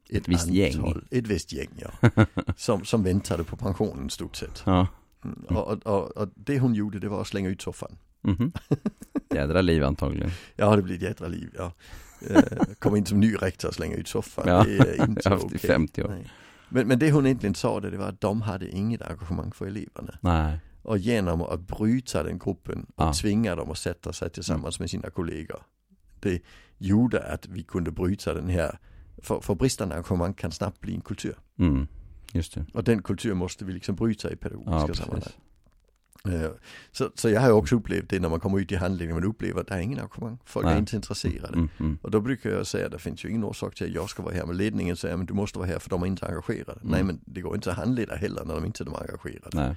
Ett 0.09 0.27
visst 0.27 0.47
gäng. 0.47 1.03
Ett 1.11 1.27
visst 1.27 1.53
gäng 1.53 1.69
ja. 1.75 2.09
som, 2.57 2.85
som 2.85 3.03
väntade 3.03 3.43
på 3.43 3.57
pensionen 3.57 4.09
stort 4.09 4.35
sett. 4.35 4.63
Ja. 4.65 4.87
Mm. 5.23 5.57
Och, 5.57 5.85
och, 5.87 6.17
och, 6.17 6.29
det 6.35 6.59
hon 6.59 6.73
gjorde 6.75 6.99
det 6.99 7.09
var 7.09 7.21
att 7.21 7.27
slänga 7.27 7.49
ut 7.49 7.61
soffan. 7.61 7.97
Mhm. 8.21 8.51
Jädra 9.33 9.61
liv 9.61 9.83
antagligen. 9.83 10.31
Ja 10.55 10.75
det 10.75 10.81
blir 10.81 10.95
ett 10.95 11.01
jädra 11.01 11.27
liv 11.27 11.49
ja. 11.57 11.71
Eh, 12.29 12.41
Komma 12.79 12.97
in 12.97 13.05
som 13.05 13.19
ny 13.19 13.35
rektor 13.35 13.67
och 13.69 13.75
slänga 13.75 13.95
ut 13.95 14.07
soffan. 14.07 14.43
Ja, 14.47 14.63
Det 14.63 14.77
är 14.79 15.05
inte 15.09 15.29
okej. 15.35 15.55
i 15.55 15.57
50 15.57 16.03
år. 16.03 16.07
Nej. 16.09 16.31
Men, 16.69 16.87
men 16.87 16.99
det 16.99 17.11
hon 17.11 17.25
egentligen 17.25 17.55
sa 17.55 17.79
det, 17.79 17.89
det 17.89 17.97
var 17.97 18.05
att 18.07 18.21
de 18.21 18.41
hade 18.41 18.69
inget 18.69 19.01
engagemang 19.01 19.51
för 19.51 19.65
eleverna. 19.67 20.17
Nej. 20.21 20.59
Och 20.81 20.97
genom 20.97 21.41
att 21.41 21.59
bryta 21.67 22.23
den 22.23 22.37
gruppen 22.39 22.85
och 22.95 23.03
Ja. 23.05 23.13
tvinga 23.13 23.55
dem 23.55 23.71
att 23.71 23.77
sätta 23.77 24.13
sig 24.13 24.29
tillsammans 24.29 24.79
med 24.79 24.89
sina 24.89 25.09
kollegor. 25.09 25.61
Det 26.19 26.41
gjorde 26.77 27.23
att 27.33 27.47
vi 27.47 27.63
kunde 27.63 27.91
bryta 27.91 28.33
den 28.33 28.49
här, 28.49 28.77
för, 29.17 29.39
för 29.41 29.55
bristande 29.55 29.95
engagemang 29.95 30.33
kan 30.33 30.51
snabbt 30.51 30.79
bli 30.79 30.95
en 30.95 31.01
kultur. 31.01 31.35
Mm. 31.59 31.87
Just 32.33 32.53
det. 32.53 32.65
Och 32.73 32.83
den 32.83 33.01
kultur 33.01 33.33
måste 33.33 33.65
vi 33.65 33.73
liksom 33.73 33.95
bryta 33.95 34.31
i 34.31 34.35
pedagogiska 34.35 34.85
Ja, 34.87 34.93
sammanhang. 34.93 35.23
Eh, 36.27 36.51
Så, 36.91 37.09
så 37.15 37.29
jag 37.29 37.41
har 37.41 37.47
ju 37.47 37.53
också 37.53 37.75
upplevt 37.75 38.09
det 38.09 38.19
när 38.19 38.29
man 38.29 38.39
kommer 38.39 38.59
ut 38.59 38.71
i 38.71 38.75
handledningen, 38.75 39.15
man 39.21 39.29
upplever 39.29 39.61
att 39.61 39.67
det 39.67 39.73
är 39.75 39.79
ingen 39.79 39.99
engagemang. 39.99 40.37
Folk 40.45 40.65
är 40.65 40.69
Nej. 40.69 40.79
inte 40.79 40.95
intresserade. 40.95 41.53
Mm, 41.53 41.69
mm. 41.79 41.97
Och 42.01 42.11
då 42.11 42.21
brukar 42.21 42.49
jag 42.49 42.67
säga 42.67 42.89
det 42.89 42.99
finns 42.99 43.25
ju 43.25 43.29
ingen 43.29 43.43
orsak 43.43 43.75
till 43.75 43.87
att 43.87 43.93
jag 43.93 44.09
ska 44.09 44.23
vara 44.23 44.33
här. 44.35 44.45
Men 44.45 44.57
ledningen 44.57 44.95
säger 44.95 45.17
men 45.17 45.25
du 45.25 45.33
måste 45.33 45.59
vara 45.59 45.67
här 45.67 45.79
för 45.79 45.89
de 45.89 46.03
är 46.03 46.07
inte 46.07 46.25
engagerade. 46.27 46.79
Mm. 46.81 46.91
Nej 46.91 47.03
men 47.03 47.19
det 47.25 47.41
går 47.41 47.55
inte 47.55 47.71
att 47.71 47.77
handleda 47.77 48.15
heller 48.15 48.45
när 48.45 48.55
de 48.55 48.65
inte 48.65 48.83
är 48.83 49.01
engagerade. 49.01 49.49
Nej. 49.53 49.75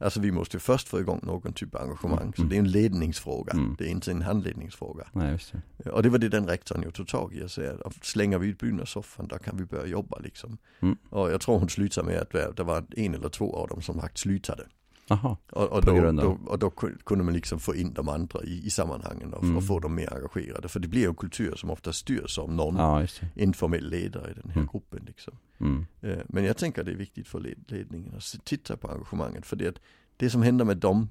Alltså 0.00 0.20
vi 0.20 0.32
måste 0.32 0.58
först 0.58 0.88
få 0.88 1.00
igång 1.00 1.20
någon 1.22 1.52
typ 1.52 1.74
av 1.74 1.82
engagemang. 1.82 2.22
Mm. 2.22 2.32
Så 2.32 2.42
det 2.42 2.56
är 2.56 2.58
en 2.58 2.70
ledningsfråga. 2.70 3.52
Mm. 3.52 3.76
Det 3.78 3.84
är 3.84 3.88
inte 3.88 4.10
en 4.10 4.22
handledningsfråga. 4.22 5.06
Nej, 5.12 5.38
det. 5.76 5.90
Och 5.90 6.02
det 6.02 6.08
var 6.08 6.18
det 6.18 6.28
den 6.28 6.46
rektorn 6.46 6.82
ju 6.82 6.90
tog 6.90 7.08
tag 7.08 7.34
i 7.34 7.44
och 7.44 7.50
säger 7.50 7.86
att 7.86 8.04
slänger 8.04 8.38
vi 8.38 8.46
ut 8.46 8.58
byggnadssoffan 8.58 9.28
då 9.28 9.38
kan 9.38 9.56
vi 9.56 9.64
börja 9.64 9.86
jobba 9.86 10.18
liksom. 10.18 10.58
Mm. 10.80 10.96
Och 11.10 11.30
jag 11.30 11.40
tror 11.40 11.58
hon 11.58 11.68
slutade 11.68 12.06
med 12.06 12.20
att 12.20 12.56
det 12.56 12.62
var 12.62 12.84
en 12.96 13.14
eller 13.14 13.28
två 13.28 13.56
av 13.56 13.68
dem 13.68 13.82
som 13.82 14.00
faktiskt 14.00 14.22
slutade. 14.22 14.66
Jaha. 15.10 15.36
Och, 15.50 15.72
och, 15.72 15.84
då, 15.84 16.12
då, 16.12 16.38
och 16.46 16.58
då 16.58 16.70
kunde 17.04 17.24
man 17.24 17.34
liksom 17.34 17.58
få 17.58 17.74
in 17.74 17.92
de 17.92 18.08
andra 18.08 18.42
i, 18.44 18.66
i 18.66 18.70
sammanhangen 18.70 19.34
och, 19.34 19.42
Mm. 19.42 19.56
och 19.56 19.64
få 19.66 19.80
dem 19.80 19.94
mer 19.94 20.14
engagerade. 20.14 20.68
För 20.68 20.80
det 20.80 20.88
blir 20.88 21.00
ju 21.00 21.08
en 21.08 21.14
kultur 21.14 21.54
som 21.56 21.70
ofta 21.70 21.92
styrs 21.92 22.38
av 22.38 22.52
någon 22.52 22.76
Ja, 22.76 23.06
informell 23.34 23.88
ledare 23.90 24.30
i 24.30 24.34
den 24.34 24.48
här 24.50 24.56
Mm. 24.56 24.68
gruppen 24.72 25.02
liksom. 25.06 25.34
Mm. 25.58 25.86
Eh, 26.00 26.18
Men 26.28 26.44
jag 26.44 26.56
tänker 26.56 26.80
att 26.82 26.86
det 26.86 26.92
är 26.92 26.96
viktigt 26.96 27.28
för 27.28 27.40
led- 27.40 27.64
ledningen 27.72 28.14
att 28.16 28.44
titta 28.44 28.76
på 28.76 28.88
engagemanget. 28.90 29.46
För 29.46 29.56
det, 29.56 29.68
att 29.68 29.80
det 30.16 30.30
som 30.30 30.42
händer 30.42 30.64
med 30.64 30.76
de 30.76 31.08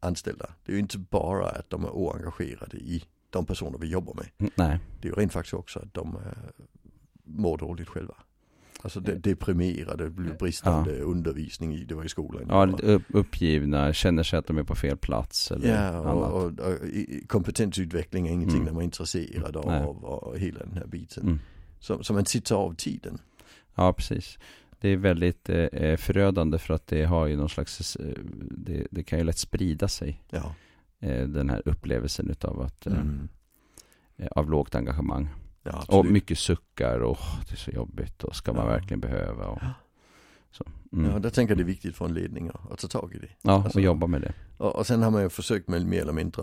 anställda, 0.00 0.46
det 0.64 0.72
är 0.72 0.74
ju 0.74 0.80
inte 0.80 0.98
bara 0.98 1.48
att 1.48 1.70
de 1.70 1.84
är 1.84 1.90
oengagerade 1.90 2.76
i 2.76 3.04
de 3.30 3.46
personer 3.46 3.78
vi 3.78 3.86
jobbar 3.88 4.14
med. 4.14 4.26
Mm, 4.38 4.52
Nej. 4.56 4.78
Det 5.00 5.08
är 5.08 5.12
ju 5.12 5.16
rent 5.20 5.32
faktiskt 5.32 5.54
också 5.54 5.78
att 5.78 5.94
de 5.94 6.16
eh, 6.16 6.22
mår 7.24 7.58
dåligt 7.58 7.88
själva. 7.88 8.14
Alltså 8.82 9.00
de, 9.00 9.12
deprimerade, 9.18 10.10
bristande 10.10 10.98
undervisning 11.00 11.74
i, 11.74 11.84
det 11.84 11.94
var 11.94 12.04
i 12.04 12.08
skolan. 12.08 12.42
Ja, 12.48 12.66
upp, 12.82 13.02
uppgivna, 13.08 13.92
känner 13.92 14.22
sig 14.22 14.38
att 14.38 14.46
de 14.46 14.58
är 14.58 14.62
på 14.64 14.74
fel 14.74 14.96
plats 14.96 15.50
eller 15.50 15.68
Ja, 15.92 15.98
och, 16.12 16.42
och, 16.42 16.52
och 16.60 16.74
kompetensutveckling 17.28 18.26
är 18.26 18.32
ingenting 18.32 18.60
Mm. 18.62 18.74
de 18.74 18.78
är 18.80 18.82
intresserade 18.84 19.60
Nej. 19.66 19.82
av 19.82 20.04
och 20.04 20.38
hela 20.38 20.58
den 20.58 20.76
här 20.76 20.86
biten. 20.86 21.22
Mm. 21.22 21.38
Som, 21.78 22.04
som 22.04 22.16
man 22.16 22.26
sitter 22.26 22.54
av 22.54 22.74
tiden. 22.74 23.18
Ja, 23.74 23.92
precis. 23.92 24.38
Det 24.80 24.88
är 24.88 24.96
väldigt 24.96 25.48
eh, 25.48 25.96
förödande 25.96 26.58
för 26.58 26.74
att 26.74 26.86
det 26.86 27.04
har 27.04 27.26
ju 27.26 27.36
någon 27.36 27.48
slags, 27.48 27.96
eh, 27.96 28.14
det, 28.50 28.86
det 28.90 29.02
kan 29.02 29.18
ju 29.18 29.24
lätt 29.24 29.38
sprida 29.38 29.88
sig. 29.88 30.22
Ja. 30.30 30.54
Eh, 31.00 31.28
den 31.28 31.50
här 31.50 31.62
upplevelsen 31.64 32.30
utav 32.30 32.60
att, 32.60 32.86
eh, 32.86 32.92
Mm. 32.92 33.28
eh, 34.16 34.26
av 34.26 34.50
lågt 34.50 34.74
engagemang. 34.74 35.28
Ja 35.62 35.84
Och 35.88 36.06
mycket 36.06 36.38
suckar 36.38 37.00
och 37.00 37.10
"Åh, 37.10 37.40
det 37.48 37.54
är 37.54 37.56
så 37.56 37.70
jobbigt 37.70 38.24
och 38.24 38.36
ska 38.36 38.52
man 38.52 38.64
Ja. 38.66 38.70
verkligen 38.72 39.00
behöva 39.00 39.46
och 39.46 39.58
så. 40.50 40.64
Mm. 40.92 41.10
Ja, 41.10 41.18
där 41.18 41.30
tänker 41.30 41.50
jag 41.50 41.58
det 41.58 41.62
är 41.62 41.74
viktigt 41.74 41.96
för 41.96 42.04
en 42.04 42.14
ledning 42.14 42.50
att, 42.70 42.78
ta 42.78 42.88
tag 42.88 43.14
i 43.14 43.18
det. 43.18 43.28
Ja, 43.42 43.52
alltså- 43.52 43.78
och 43.78 43.82
jobba 43.82 44.06
med 44.06 44.20
det. 44.20 44.32
Och, 44.56 44.76
och 44.76 44.86
sen 44.86 45.02
har 45.02 45.10
man 45.10 45.22
ju 45.22 45.28
försökt 45.28 45.68
med 45.68 45.86
mer 45.86 46.00
eller 46.02 46.12
mindre, 46.12 46.42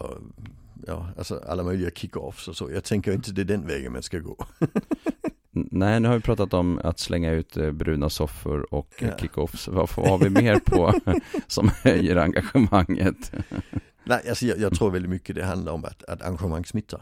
ja, 0.87 1.07
alltså 1.17 1.41
alla 1.47 1.63
möjliga 1.63 1.89
kick-offs 1.89 2.47
och 2.49 2.55
så. 2.57 2.71
Jag 2.71 2.83
tänker 2.83 3.11
inte 3.13 3.31
det 3.31 3.41
är 3.41 3.45
den 3.45 3.67
vägen 3.67 3.93
man 3.93 4.03
ska 4.03 4.19
gå. 4.19 4.45
Nej, 5.51 5.99
nu 5.99 6.07
har 6.07 6.15
vi 6.15 6.21
pratat 6.21 6.53
om 6.53 6.79
att 6.83 6.99
slänga 6.99 7.31
ut 7.31 7.57
eh, 7.57 7.71
bruna 7.71 8.09
soffor 8.09 8.73
och 8.73 8.93
ja. 8.99 9.07
Ja. 9.07 9.17
kickoffs. 9.17 9.67
Vad 9.67 9.89
får- 9.89 10.05
har 10.05 10.17
vi 10.17 10.29
mer 10.29 10.59
på 10.59 10.93
som 11.47 11.71
höjer 11.83 12.15
engagemanget? 12.15 13.31
Nej, 14.03 14.29
alltså 14.29 14.45
jag, 14.45 14.59
jag 14.59 14.73
tror 14.75 14.91
väldigt 14.91 15.09
mycket 15.11 15.35
det 15.35 15.45
handlar 15.45 15.73
om 15.73 15.85
att, 15.85 16.03
att 16.03 16.21
engagemang 16.21 16.65
smittar. 16.65 17.01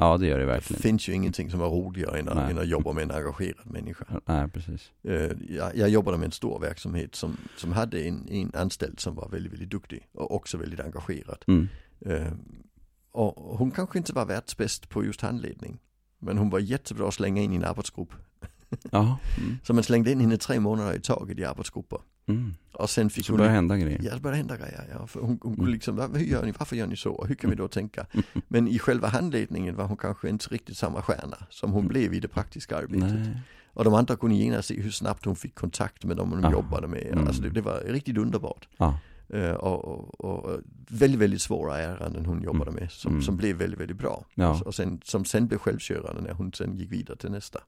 Ja, 0.00 0.16
det 0.18 0.26
gör 0.26 0.38
det 0.38 0.42
Det 0.44 0.52
verkligen. 0.52 0.82
finns 0.82 1.08
ju 1.08 1.12
ingenting 1.12 1.50
som 1.50 1.60
är 1.60 1.64
roligare 1.64 2.18
än 2.18 2.28
att, 2.28 2.50
än 2.50 2.58
att 2.58 2.68
jobba 2.68 2.92
med 2.92 3.02
en 3.02 3.10
engagerad 3.10 3.66
människa. 3.70 4.04
Nej, 4.26 4.48
precis. 4.48 4.90
Eh, 5.02 5.30
Jag, 5.48 5.76
jag 5.76 5.88
jobbade 5.88 6.18
med 6.18 6.24
en 6.26 6.32
stor 6.32 6.60
verksamhet 6.60 7.14
som, 7.14 7.36
som 7.56 7.72
hade 7.72 8.00
en, 8.08 8.28
en 8.28 8.50
anställd 8.54 9.00
som 9.00 9.14
var 9.14 9.28
väldigt, 9.28 9.52
väldigt 9.52 9.70
duktig 9.70 10.08
och 10.14 10.34
också 10.34 10.58
väldigt 10.58 10.80
engagerad. 10.80 11.44
Mm. 11.46 11.68
Eh, 12.06 12.32
Och 13.12 13.58
hon 13.58 13.70
kanske 13.70 13.98
inte 13.98 14.12
var 14.12 14.26
världsbäst 14.26 14.88
på 14.88 15.04
just 15.04 15.20
handledning. 15.20 15.78
Men 16.18 16.38
hon 16.38 16.50
var 16.50 16.58
jättebra 16.58 17.08
att 17.08 17.14
slänga 17.14 17.42
in 17.42 17.52
i 17.52 17.56
en 17.56 17.64
arbetsgrupp. 17.64 18.12
Ja. 18.90 19.18
Mm. 19.38 19.58
Så 19.64 19.74
man 19.74 19.82
slängde 19.84 20.12
in 20.12 20.20
henne 20.20 20.36
tre 20.36 20.60
månader 20.60 20.94
i 20.94 21.00
taget 21.00 21.38
i 21.38 21.44
arbetsgrupper. 21.44 21.98
Mm. 22.26 22.54
Och 22.78 22.90
sen 22.90 23.10
fick 23.10 23.26
Så 23.26 23.32
hon... 23.32 23.38
börjar 23.38 23.52
hända 23.52 23.76
grejer. 23.76 24.00
Ja, 24.02 24.14
det 24.14 24.20
började 24.20 24.36
hända 24.36 24.56
grejer. 24.56 24.84
Ja. 24.92 25.06
För 25.06 25.20
hon, 25.20 25.38
hon 25.42 25.54
Mm. 25.54 25.66
liksom, 25.68 25.96
"Va- 25.96 26.08
hur 26.14 26.24
gör 26.24 26.44
ni, 26.44 26.52
varför 26.58 26.76
gör 26.76 26.86
ni 26.86 26.96
så? 26.96 27.24
Hur 27.28 27.34
kan 27.34 27.50
vi 27.50 27.56
då 27.56 27.68
tänka? 27.68 28.06
Men 28.48 28.68
i 28.68 28.78
själva 28.78 29.08
handledningen 29.08 29.76
var 29.76 29.84
hon 29.84 29.96
kanske 29.96 30.28
inte 30.28 30.48
riktigt 30.48 30.76
samma 30.76 31.02
stjärna 31.02 31.36
som 31.50 31.70
hon 31.72 31.80
Mm. 31.80 31.88
blev 31.88 32.14
i 32.14 32.20
det 32.20 32.28
praktiska 32.28 32.76
arbetet. 32.76 33.12
Nej. 33.14 33.40
Och 33.72 33.84
de 33.84 33.94
andra 33.94 34.16
kunde 34.16 34.36
genast 34.36 34.68
se 34.68 34.80
hur 34.80 34.90
snabbt 34.90 35.24
hon 35.24 35.36
fick 35.36 35.54
kontakt 35.54 36.04
med 36.04 36.16
dem 36.16 36.30
de 36.30 36.44
Ah. 36.44 36.52
jobbade 36.52 36.88
med. 36.88 37.06
Mm. 37.12 37.26
Alltså 37.26 37.42
det, 37.42 37.50
det 37.50 37.60
var 37.60 37.80
riktigt 37.86 38.18
underbart. 38.18 38.68
Ja. 38.76 38.98
Eh, 39.28 39.50
och, 39.52 39.84
och, 39.84 40.20
och 40.20 40.60
väldigt, 40.88 41.20
väldigt 41.20 41.42
svåra 41.42 41.78
ärenden 41.78 42.26
hon 42.26 42.42
jobbade 42.42 42.70
med 42.70 42.90
som, 42.90 43.10
Mm. 43.12 43.22
som 43.22 43.36
blev 43.36 43.56
väldigt, 43.56 43.80
väldigt 43.80 43.98
bra. 43.98 44.24
Ja. 44.34 44.50
Och, 44.50 44.66
och 44.66 44.74
sen, 44.74 45.00
som 45.04 45.24
sen 45.24 45.46
blev 45.46 45.58
självkörande 45.58 46.22
när 46.22 46.32
hon 46.32 46.52
sen 46.52 46.76
gick 46.76 46.92
vidare 46.92 47.16
till 47.16 47.30
nästa. 47.30 47.58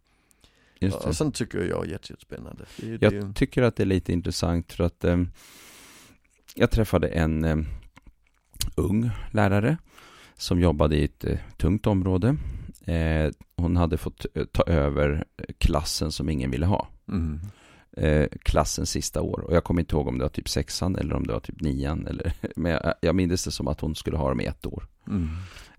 Just 0.80 1.02
det. 1.02 1.08
och 1.08 1.16
sånt 1.16 1.34
tycker 1.34 1.58
jag 1.64 1.86
är 1.86 1.90
jätte- 1.90 2.12
jättespännande. 2.12 2.64
Det, 2.76 3.02
Jag 3.02 3.12
det, 3.12 3.32
tycker 3.34 3.62
att 3.62 3.76
det 3.76 3.82
är 3.82 3.86
lite 3.86 4.12
intressant 4.12 4.72
för 4.72 4.84
att 4.84 5.04
eh, 5.04 5.22
jag 6.54 6.70
träffade 6.70 7.08
en 7.08 7.44
eh, 7.44 7.56
ung 8.74 9.10
lärare 9.32 9.76
som 10.36 10.60
jobbade 10.60 10.96
i 10.96 11.04
ett 11.04 11.24
eh, 11.24 11.38
tungt 11.56 11.86
område. 11.86 12.36
Eh, 12.84 13.30
hon 13.56 13.76
hade 13.76 13.96
fått 13.96 14.26
eh, 14.34 14.44
ta 14.44 14.62
över 14.62 15.24
klassen 15.58 16.12
som 16.12 16.28
ingen 16.28 16.50
ville 16.50 16.66
ha. 16.66 16.88
mm, 17.08 17.40
Eh, 17.96 18.26
klassens 18.42 18.90
sista 18.90 19.20
år. 19.22 19.40
Och 19.40 19.54
jag 19.56 19.64
kommer 19.64 19.80
inte 19.80 19.96
ihåg 19.96 20.08
om 20.08 20.18
det 20.18 20.24
var 20.24 20.28
typ 20.28 20.48
sexan 20.48 20.96
eller 20.96 21.14
om 21.14 21.26
det 21.26 21.32
var 21.32 21.40
typ 21.40 21.60
nian. 21.60 22.06
Eller, 22.06 22.32
men 22.56 22.72
jag, 22.72 22.94
jag 23.00 23.14
minns 23.14 23.44
det 23.44 23.50
som 23.50 23.68
att 23.68 23.80
hon 23.80 23.94
skulle 23.94 24.16
ha 24.16 24.28
dem 24.28 24.40
i 24.40 24.44
ett 24.44 24.66
år. 24.66 24.86
mm. 25.08 25.28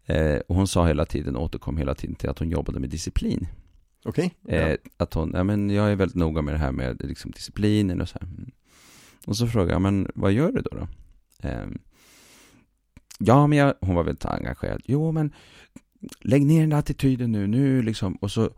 Eh, 0.05 0.39
och 0.47 0.55
hon 0.55 0.67
sa 0.67 0.87
hela 0.87 1.05
tiden, 1.05 1.35
återkom 1.35 1.77
hela 1.77 1.95
tiden 1.95 2.15
till 2.15 2.29
att 2.29 2.39
hon 2.39 2.49
jobbade 2.49 2.79
med 2.79 2.89
disciplin. 2.89 3.47
Okej? 4.03 4.33
Eh, 4.47 4.69
Ja. 4.69 4.77
Att 4.97 5.13
hon, 5.13 5.31
ja 5.33 5.43
men 5.43 5.69
jag 5.69 5.91
är 5.91 5.95
väldigt 5.95 6.15
noga 6.17 6.41
med 6.41 6.53
det 6.53 6.57
här 6.57 6.71
med 6.71 7.01
liksom, 7.03 7.31
disciplinen 7.31 8.01
och 8.01 8.09
så 8.09 8.17
här. 8.21 8.27
Mm. 8.27 8.51
Och 9.25 9.37
så 9.37 9.47
frågade 9.47 9.71
jag, 9.71 9.81
men 9.81 10.07
vad 10.15 10.31
gör 10.31 10.51
du 10.51 10.61
då? 10.61 10.69
då? 10.77 10.87
Eh, 11.47 11.65
ja, 13.19 13.47
men 13.47 13.57
jag, 13.57 13.73
hon 13.81 13.95
var 13.95 14.03
väldigt 14.03 14.25
engagerad. 14.25 14.81
Jo, 14.85 15.11
men 15.11 15.33
lägg 16.21 16.45
ner 16.45 16.61
den 16.61 16.69
där 16.69 16.77
attityden 16.77 17.31
nu, 17.31 17.47
nu 17.47 17.81
liksom. 17.81 18.15
Och 18.15 18.31
så 18.31 18.49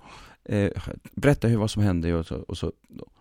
eh, 0.46 0.72
berätta 1.16 1.48
hur 1.48 1.58
vad 1.58 1.72
som 1.72 1.84
hände 1.84 2.14
och 2.16 2.26
så, 2.26 2.36
och 2.36 2.58
så. 2.58 2.72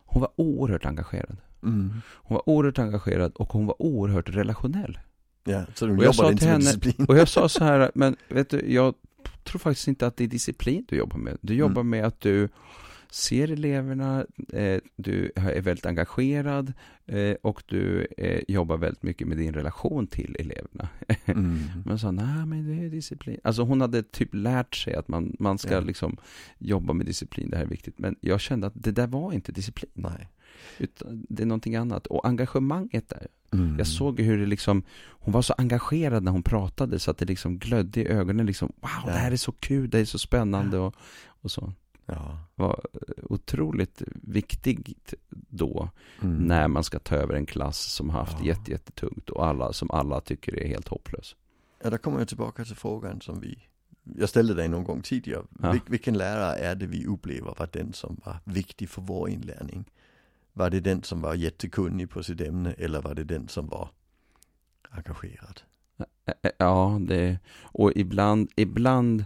Hon 0.04 0.20
var 0.20 0.30
oerhört 0.36 0.86
engagerad. 0.86 1.36
Mm. 1.62 1.92
Hon 2.06 2.34
var 2.34 2.48
oerhört 2.48 2.78
engagerad 2.78 3.32
och 3.32 3.52
hon 3.52 3.66
var 3.66 3.82
oerhört 3.82 4.28
relationell. 4.28 4.98
Ja, 5.44 5.64
så 5.74 5.86
du 5.86 5.92
Och 5.96 6.04
jag 6.04 6.14
jobbade 6.14 6.32
inte 6.32 6.46
henne- 6.46 6.58
disciplin? 6.58 7.06
Och 7.08 7.16
jag 7.18 7.28
sa 7.28 7.48
så 7.48 7.64
här, 7.64 7.90
men 7.94 8.16
vet 8.28 8.50
du, 8.50 8.72
jag 8.72 8.94
tror 9.44 9.58
faktiskt 9.58 9.88
inte 9.88 10.06
att 10.06 10.16
det 10.16 10.24
är 10.24 10.28
disciplin 10.28 10.84
du 10.88 10.96
jobbar 10.96 11.18
med. 11.18 11.38
Du 11.40 11.54
jobbar 11.54 11.82
med 11.82 12.04
att 12.04 12.20
du 12.20 12.48
ser 13.14 13.50
eleverna, 13.50 14.26
eh, 14.52 14.80
du 14.96 15.32
är 15.36 15.60
väldigt 15.60 15.86
engagerad 15.86 16.72
eh, 17.06 17.34
och 17.42 17.62
du 17.66 18.06
eh, 18.16 18.40
jobbar 18.48 18.76
väldigt 18.76 19.02
mycket 19.02 19.28
med 19.28 19.36
din 19.38 19.52
relation 19.54 20.06
till 20.06 20.36
eleverna. 20.38 20.88
Mm. 21.26 21.58
Men 21.84 21.98
sa, 21.98 22.10
nej 22.10 22.46
men 22.46 22.66
det 22.76 22.84
är 22.86 22.90
disciplin. 22.90 23.40
Alltså 23.44 23.62
hon 23.62 23.80
hade 23.80 24.02
typ 24.02 24.34
lärt 24.34 24.74
sig 24.74 24.94
att 24.94 25.08
man, 25.08 25.36
man 25.38 25.58
ska 25.58 25.72
Ja. 25.74 25.80
liksom 25.80 26.16
jobba 26.58 26.92
med 26.92 27.06
disciplin, 27.06 27.50
det 27.50 27.56
här 27.56 27.64
är 27.64 27.68
viktigt. 27.68 27.98
Men 27.98 28.16
jag 28.20 28.40
kände 28.40 28.66
att 28.66 28.72
det 28.76 28.92
där 28.92 29.06
var 29.06 29.32
inte 29.32 29.52
disciplin. 29.52 29.90
Nej. 29.94 30.28
Utan 30.78 31.26
det 31.28 31.42
är 31.42 31.46
någonting 31.46 31.76
annat. 31.76 32.06
Och 32.06 32.26
engagemanget 32.26 33.08
där, 33.08 33.26
Mm. 33.52 33.78
jag 33.78 33.86
såg 33.86 34.20
hur 34.20 34.38
det 34.38 34.46
liksom, 34.46 34.82
hon 35.10 35.32
var 35.32 35.42
så 35.42 35.54
engagerad 35.58 36.22
när 36.22 36.32
hon 36.32 36.42
pratade 36.42 36.98
så 36.98 37.10
att 37.10 37.18
det 37.18 37.24
liksom 37.24 37.58
glödde 37.58 38.00
i 38.00 38.06
ögonen 38.08 38.46
liksom, 38.46 38.72
wow, 38.80 38.90
Ja. 39.06 39.12
det 39.12 39.18
här 39.18 39.32
är 39.32 39.36
så 39.36 39.52
kul, 39.52 39.90
det 39.90 39.98
är 39.98 40.04
så 40.04 40.18
spännande 40.18 40.78
och, 40.78 40.94
och 41.26 41.50
så. 41.50 41.72
Ja. 42.06 42.38
var 42.54 42.80
otroligt 43.22 44.02
viktigt 44.22 45.14
då 45.30 45.90
Mm. 46.22 46.36
när 46.36 46.68
man 46.68 46.84
ska 46.84 46.98
ta 46.98 47.16
över 47.16 47.34
en 47.34 47.46
klass 47.46 47.78
som 47.78 48.10
har 48.10 48.18
haft 48.18 48.36
Ja. 48.40 48.46
jätte, 48.46 48.70
jättetungt 48.70 49.30
och 49.30 49.46
alla 49.46 49.72
som 49.72 49.90
alla 49.90 50.20
tycker 50.20 50.58
är 50.58 50.68
helt 50.68 50.88
hopplös. 50.88 51.36
Ja, 51.82 51.90
där 51.90 51.98
kommer 51.98 52.18
jag 52.18 52.28
tillbaka 52.28 52.64
till 52.64 52.76
frågan 52.76 53.20
som 53.20 53.40
vi 53.40 53.58
jag 54.16 54.28
ställde 54.28 54.54
dig 54.54 54.68
någon 54.68 54.84
gång 54.84 55.02
tidigare. 55.02 55.42
Ja. 55.62 55.72
Vil, 55.72 55.80
vilken 55.86 56.18
lärare 56.18 56.54
är 56.56 56.74
det 56.74 56.86
vi 56.86 57.06
upplever 57.06 57.54
var 57.58 57.68
den 57.72 57.92
som 57.92 58.20
var 58.24 58.36
viktig 58.44 58.88
för 58.88 59.02
vår 59.02 59.28
inlärning? 59.30 59.84
Var 60.52 60.70
det 60.70 60.80
den 60.80 61.02
som 61.02 61.20
var 61.20 61.34
jättekunnig 61.34 62.10
på 62.10 62.22
sitt 62.22 62.40
ämne 62.40 62.72
eller 62.72 63.02
var 63.02 63.14
det 63.14 63.24
den 63.24 63.48
som 63.48 63.66
var 63.68 63.88
engagerad? 64.90 65.60
Ja, 66.58 66.98
det, 67.00 67.38
och 67.62 67.92
ibland, 67.96 68.48
ibland 68.56 69.24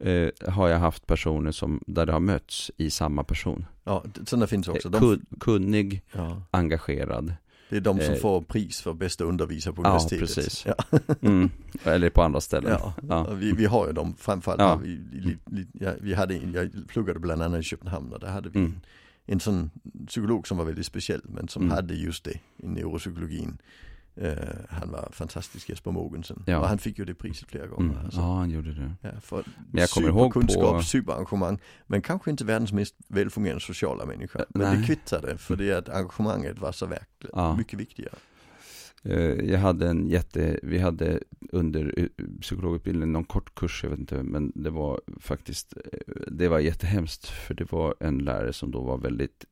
eh, 0.00 0.28
har 0.52 0.68
jag 0.68 0.78
haft 0.78 1.06
personer 1.06 1.52
som, 1.52 1.80
där 1.86 2.06
det 2.06 2.12
har 2.12 2.20
mötts 2.20 2.70
i 2.76 2.90
samma 2.90 3.24
person. 3.24 3.66
Ja, 3.84 4.04
sådana 4.26 4.46
finns 4.46 4.68
också. 4.68 4.88
Eh, 4.88 4.92
De, 4.92 4.98
kun, 5.00 5.26
kunnig, 5.40 6.02
ja, 6.12 6.42
engagerad. 6.50 7.34
det 7.70 7.76
är 7.76 7.80
de 7.80 8.00
som 8.00 8.14
eh, 8.14 8.20
får 8.20 8.42
pris 8.42 8.80
för 8.80 8.92
bästa 8.92 9.24
undervisare 9.24 9.74
på 9.74 9.82
ja, 9.82 9.88
universitetet. 9.88 10.34
precis. 10.34 10.66
Ja, 10.66 10.74
Mm. 11.20 11.50
Eller 11.84 12.10
på 12.10 12.22
andra 12.22 12.40
ställen. 12.40 12.76
ja. 12.80 12.94
Ja. 13.08 13.32
Vi, 13.34 13.52
vi 13.52 13.66
har 13.66 13.86
ju 13.86 13.92
dem 13.92 14.14
framförallt. 14.18 14.60
Ja. 14.60 14.76
Vi, 14.76 15.36
vi, 15.46 15.66
ja, 15.72 15.92
vi 16.00 16.14
hade, 16.14 16.34
en- 16.34 16.52
jag 16.52 16.70
pluggade 16.88 17.18
bland 17.20 17.42
annat 17.42 17.60
i 17.60 17.62
Köpenhamn 17.62 18.12
och 18.12 18.20
där 18.20 18.28
hade 18.28 18.48
vi 18.48 18.58
Mm. 18.58 18.70
en, 18.72 18.80
en 19.26 19.40
sån 19.40 19.70
psykolog 20.06 20.46
som 20.48 20.56
var 20.58 20.64
väldigt 20.64 20.86
speciell 20.86 21.20
men 21.24 21.48
som 21.48 21.62
Mm. 21.62 21.74
hade 21.74 21.94
just 21.94 22.24
det 22.24 22.30
i 22.56 22.66
neuropsykologin. 22.68 23.58
Eh, 24.16 24.32
han 24.68 24.90
var 24.90 25.08
fantastisk 25.12 25.68
Jesper 25.68 25.90
Mogensen 25.90 26.42
Ja. 26.46 26.58
och 26.58 26.68
han 26.68 26.78
fick 26.78 26.98
ju 26.98 27.04
det 27.04 27.14
priset 27.14 27.48
flera 27.48 27.66
gånger. 27.66 27.90
Mm. 27.92 28.04
Alltså. 28.04 28.20
Ja, 28.20 28.34
han 28.36 28.50
gjorde 28.50 28.74
det. 28.74 28.92
Ja, 29.00 29.10
för 29.20 29.44
Men 29.72 29.80
jag 29.80 29.90
kommer 29.90 30.08
ihåg 30.08 30.32
på- 30.32 30.40
superkunskap, 30.40 30.84
superengagemang. 30.84 31.58
Men 31.86 32.02
kanske 32.02 32.30
inte 32.30 32.44
världens 32.44 32.72
mest 32.72 32.94
välfungerande 33.08 33.60
sociala 33.60 34.06
människa. 34.06 34.44
Men 34.48 34.62
Nej. 34.68 34.76
det 34.80 34.86
kvittade 34.86 35.38
för 35.38 35.56
det 35.56 35.72
att 35.72 35.88
engagemanget 35.88 36.58
var 36.58 36.72
så 36.72 36.86
verkligen 36.86 37.30
Ja. 37.32 37.56
mycket 37.56 37.80
viktigare. 37.80 38.14
Eh, 39.02 39.20
jag 39.50 39.58
hade 39.58 39.88
en 39.88 40.06
jätte, 40.08 40.60
vi 40.62 40.78
hade 40.78 41.20
under 41.52 41.94
eh, 41.98 42.06
psykologutbildningen 42.40 43.12
någon 43.12 43.24
kort 43.24 43.54
kurs, 43.54 43.80
jag 43.82 43.90
vet 43.90 43.98
inte, 43.98 44.22
men 44.22 44.52
det 44.54 44.70
var 44.70 45.00
faktiskt, 45.20 45.74
det 46.26 46.48
var 46.48 46.58
jättehemskt, 46.58 47.26
för 47.28 47.54
det 47.54 47.72
var 47.72 47.94
en 48.00 48.18
lärare 48.18 48.52
som 48.52 48.70
då 48.70 48.82
var 48.82 48.98
väldigt, 48.98 49.44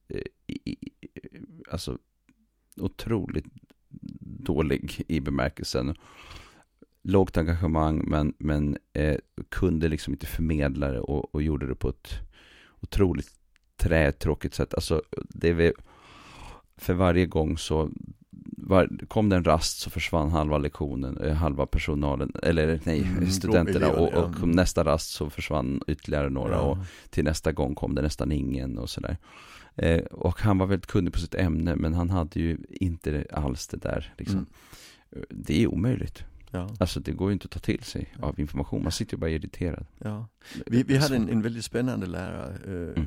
alltså 1.71 1.99
otroligt 2.81 3.47
dålig 4.39 5.05
i 5.09 5.21
bemärkelsen. 5.21 5.95
Lågt 7.03 7.37
engagemang, 7.37 8.05
men, 8.07 8.35
men 8.39 8.79
eh, 8.93 9.17
kunde 9.49 9.89
liksom 9.89 10.13
inte 10.13 10.27
förmedla 10.27 10.91
det 10.91 11.01
och, 11.01 11.35
och 11.35 11.43
gjorde 11.43 11.67
det 11.67 11.75
på 11.75 11.89
ett 11.89 12.15
otroligt 12.81 13.31
trätråkigt 13.77 14.55
sätt. 14.55 14.75
Alltså, 14.75 15.03
det 15.29 15.49
är 15.49 15.73
för 16.77 16.95
varje 16.95 17.27
gång 17.27 17.59
så 17.59 17.91
var, 18.69 19.07
kom 19.09 19.29
det 19.29 19.37
en 19.37 19.45
rast 19.45 19.79
så 19.79 19.91
försvann 19.91 20.31
halva 20.31 20.59
lektionen, 20.59 21.19
eh, 21.19 21.35
halva 21.35 21.67
personalen, 21.67 22.33
eller 22.43 22.81
nej, 22.85 23.03
mm, 23.03 23.31
studenterna 23.31 23.91
och, 23.91 24.15
och 24.15 24.49
nästa 24.49 24.85
rast 24.85 25.11
så 25.11 25.31
försvann 25.31 25.83
ytterligare 25.87 26.31
några 26.31 26.55
ja. 26.55 26.61
och 26.61 26.79
till 27.11 27.25
nästa 27.25 27.53
gång 27.53 27.75
kom 27.75 27.95
det 27.95 28.03
nästan 28.03 28.33
ingen 28.33 28.79
och 28.79 28.91
sådär. 28.91 29.17
Eh, 29.79 30.01
och 30.01 30.41
han 30.41 30.59
var 30.59 30.67
väldigt 30.67 30.87
kunnig 30.87 31.13
på 31.13 31.19
sitt 31.19 31.35
ämne 31.35 31.77
men 31.77 31.95
han 31.95 32.11
hade 32.11 32.41
ju 32.41 32.59
inte 32.71 33.27
alls 33.33 33.67
det 33.67 33.77
där 33.77 34.15
liksom. 34.19 34.37
Mm. 34.37 35.27
Det 35.31 35.63
är 35.63 35.67
omöjligt. 35.67 36.25
Ja. 36.51 36.71
Alltså 36.81 37.01
det 37.01 37.13
går 37.13 37.29
ju 37.29 37.33
inte 37.33 37.45
att 37.45 37.51
ta 37.51 37.61
till 37.61 37.83
sig 37.83 38.15
av 38.21 38.41
information, 38.41 38.83
man 38.83 38.93
sitter 38.93 39.15
ju 39.15 39.21
bara 39.21 39.31
irriterad. 39.31 39.87
Ja. 39.99 40.29
Vi, 40.67 40.83
vi 40.83 40.97
hade 40.97 41.17
en, 41.17 41.29
en 41.29 41.43
väldigt 41.43 41.65
spännande 41.65 42.07
lärare 42.07 42.55
eh, 42.65 43.03
mm. 43.03 43.07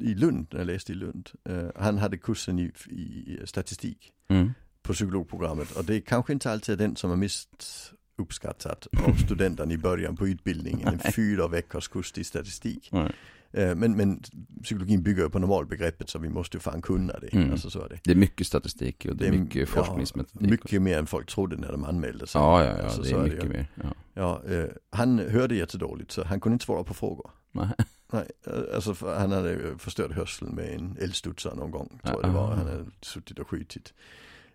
i 0.00 0.14
Lund, 0.14 0.46
när 0.50 0.58
jag 0.60 0.66
läste 0.66 0.92
i 0.92 0.94
Lund. 0.94 1.30
Eh, 1.44 1.68
han 1.76 1.98
hade 1.98 2.18
kursen 2.18 2.58
i, 2.58 2.72
i 2.90 3.38
statistik. 3.44 4.12
Mm 4.28 4.52
på 4.82 4.92
psykologprogrammet 4.92 5.70
och 5.70 5.84
det 5.84 5.96
är 5.96 6.00
kanske 6.00 6.32
inte 6.32 6.52
alltid 6.52 6.78
den 6.78 6.96
som 6.96 7.12
är 7.12 7.16
mest 7.16 7.92
uppskattat 8.16 8.86
av 9.06 9.14
studenterna 9.24 9.72
i 9.72 9.78
början 9.78 10.16
på 10.16 10.28
utbildningen. 10.28 10.88
En 10.88 11.12
fyra 11.12 11.48
veckors 11.48 11.88
kurs 11.88 12.18
i 12.18 12.24
statistik. 12.24 12.88
Nej. 12.92 13.12
Eh, 13.52 13.74
men, 13.74 13.96
men 13.96 14.22
psykologin 14.62 15.02
bygger 15.02 15.28
på 15.28 15.38
normalbegreppet 15.38 16.10
så 16.10 16.18
vi 16.18 16.28
måste 16.28 16.56
ju 16.56 16.60
fan 16.60 16.82
kunna 16.82 17.12
det. 17.12 17.32
Mm. 17.32 17.50
Alltså, 17.50 17.70
så 17.70 17.84
är 17.84 17.88
det. 17.88 18.00
det 18.04 18.10
är 18.10 18.16
mycket 18.16 18.46
statistik 18.46 19.06
och 19.10 19.16
det 19.16 19.26
är 19.26 19.32
mycket 19.32 19.68
forskningsmetodik. 19.68 20.46
Ja, 20.46 20.50
mycket 20.50 20.82
mer 20.82 20.98
än 20.98 21.06
folk 21.06 21.30
trodde 21.30 21.56
när 21.56 21.72
de 21.72 21.84
anmälde 21.84 22.26
sig. 22.26 22.40
Ja, 22.40 22.64
ja, 22.64 22.76
ja 22.78 22.84
alltså, 22.84 23.02
det 23.02 23.10
är 23.10 23.22
mycket 23.22 23.40
det, 23.40 23.48
mer. 23.48 23.66
Ja. 23.74 23.94
Ja, 24.14 24.54
eh, 24.54 24.68
han 24.90 25.18
hörde 25.18 25.54
jättedåligt 25.54 26.10
så 26.10 26.24
han 26.24 26.40
kunde 26.40 26.54
inte 26.54 26.64
svara 26.64 26.84
på 26.84 26.94
frågor. 26.94 27.30
Nej. 27.52 27.68
Nej, 28.12 28.30
eh, 28.46 28.74
alltså 28.74 28.94
han 29.00 29.32
hade 29.32 29.78
förstört 29.78 30.12
hörseln 30.12 30.54
med 30.54 30.74
en 30.74 30.96
eldstudsare 31.00 31.54
någon 31.54 31.70
gång. 31.70 32.00
Tror 32.04 32.20
jag 32.22 32.30
det 32.30 32.34
var. 32.34 32.54
Han 32.54 32.66
hade 32.66 32.86
suttit 33.00 33.38
och 33.38 33.48
skjutit. 33.48 33.94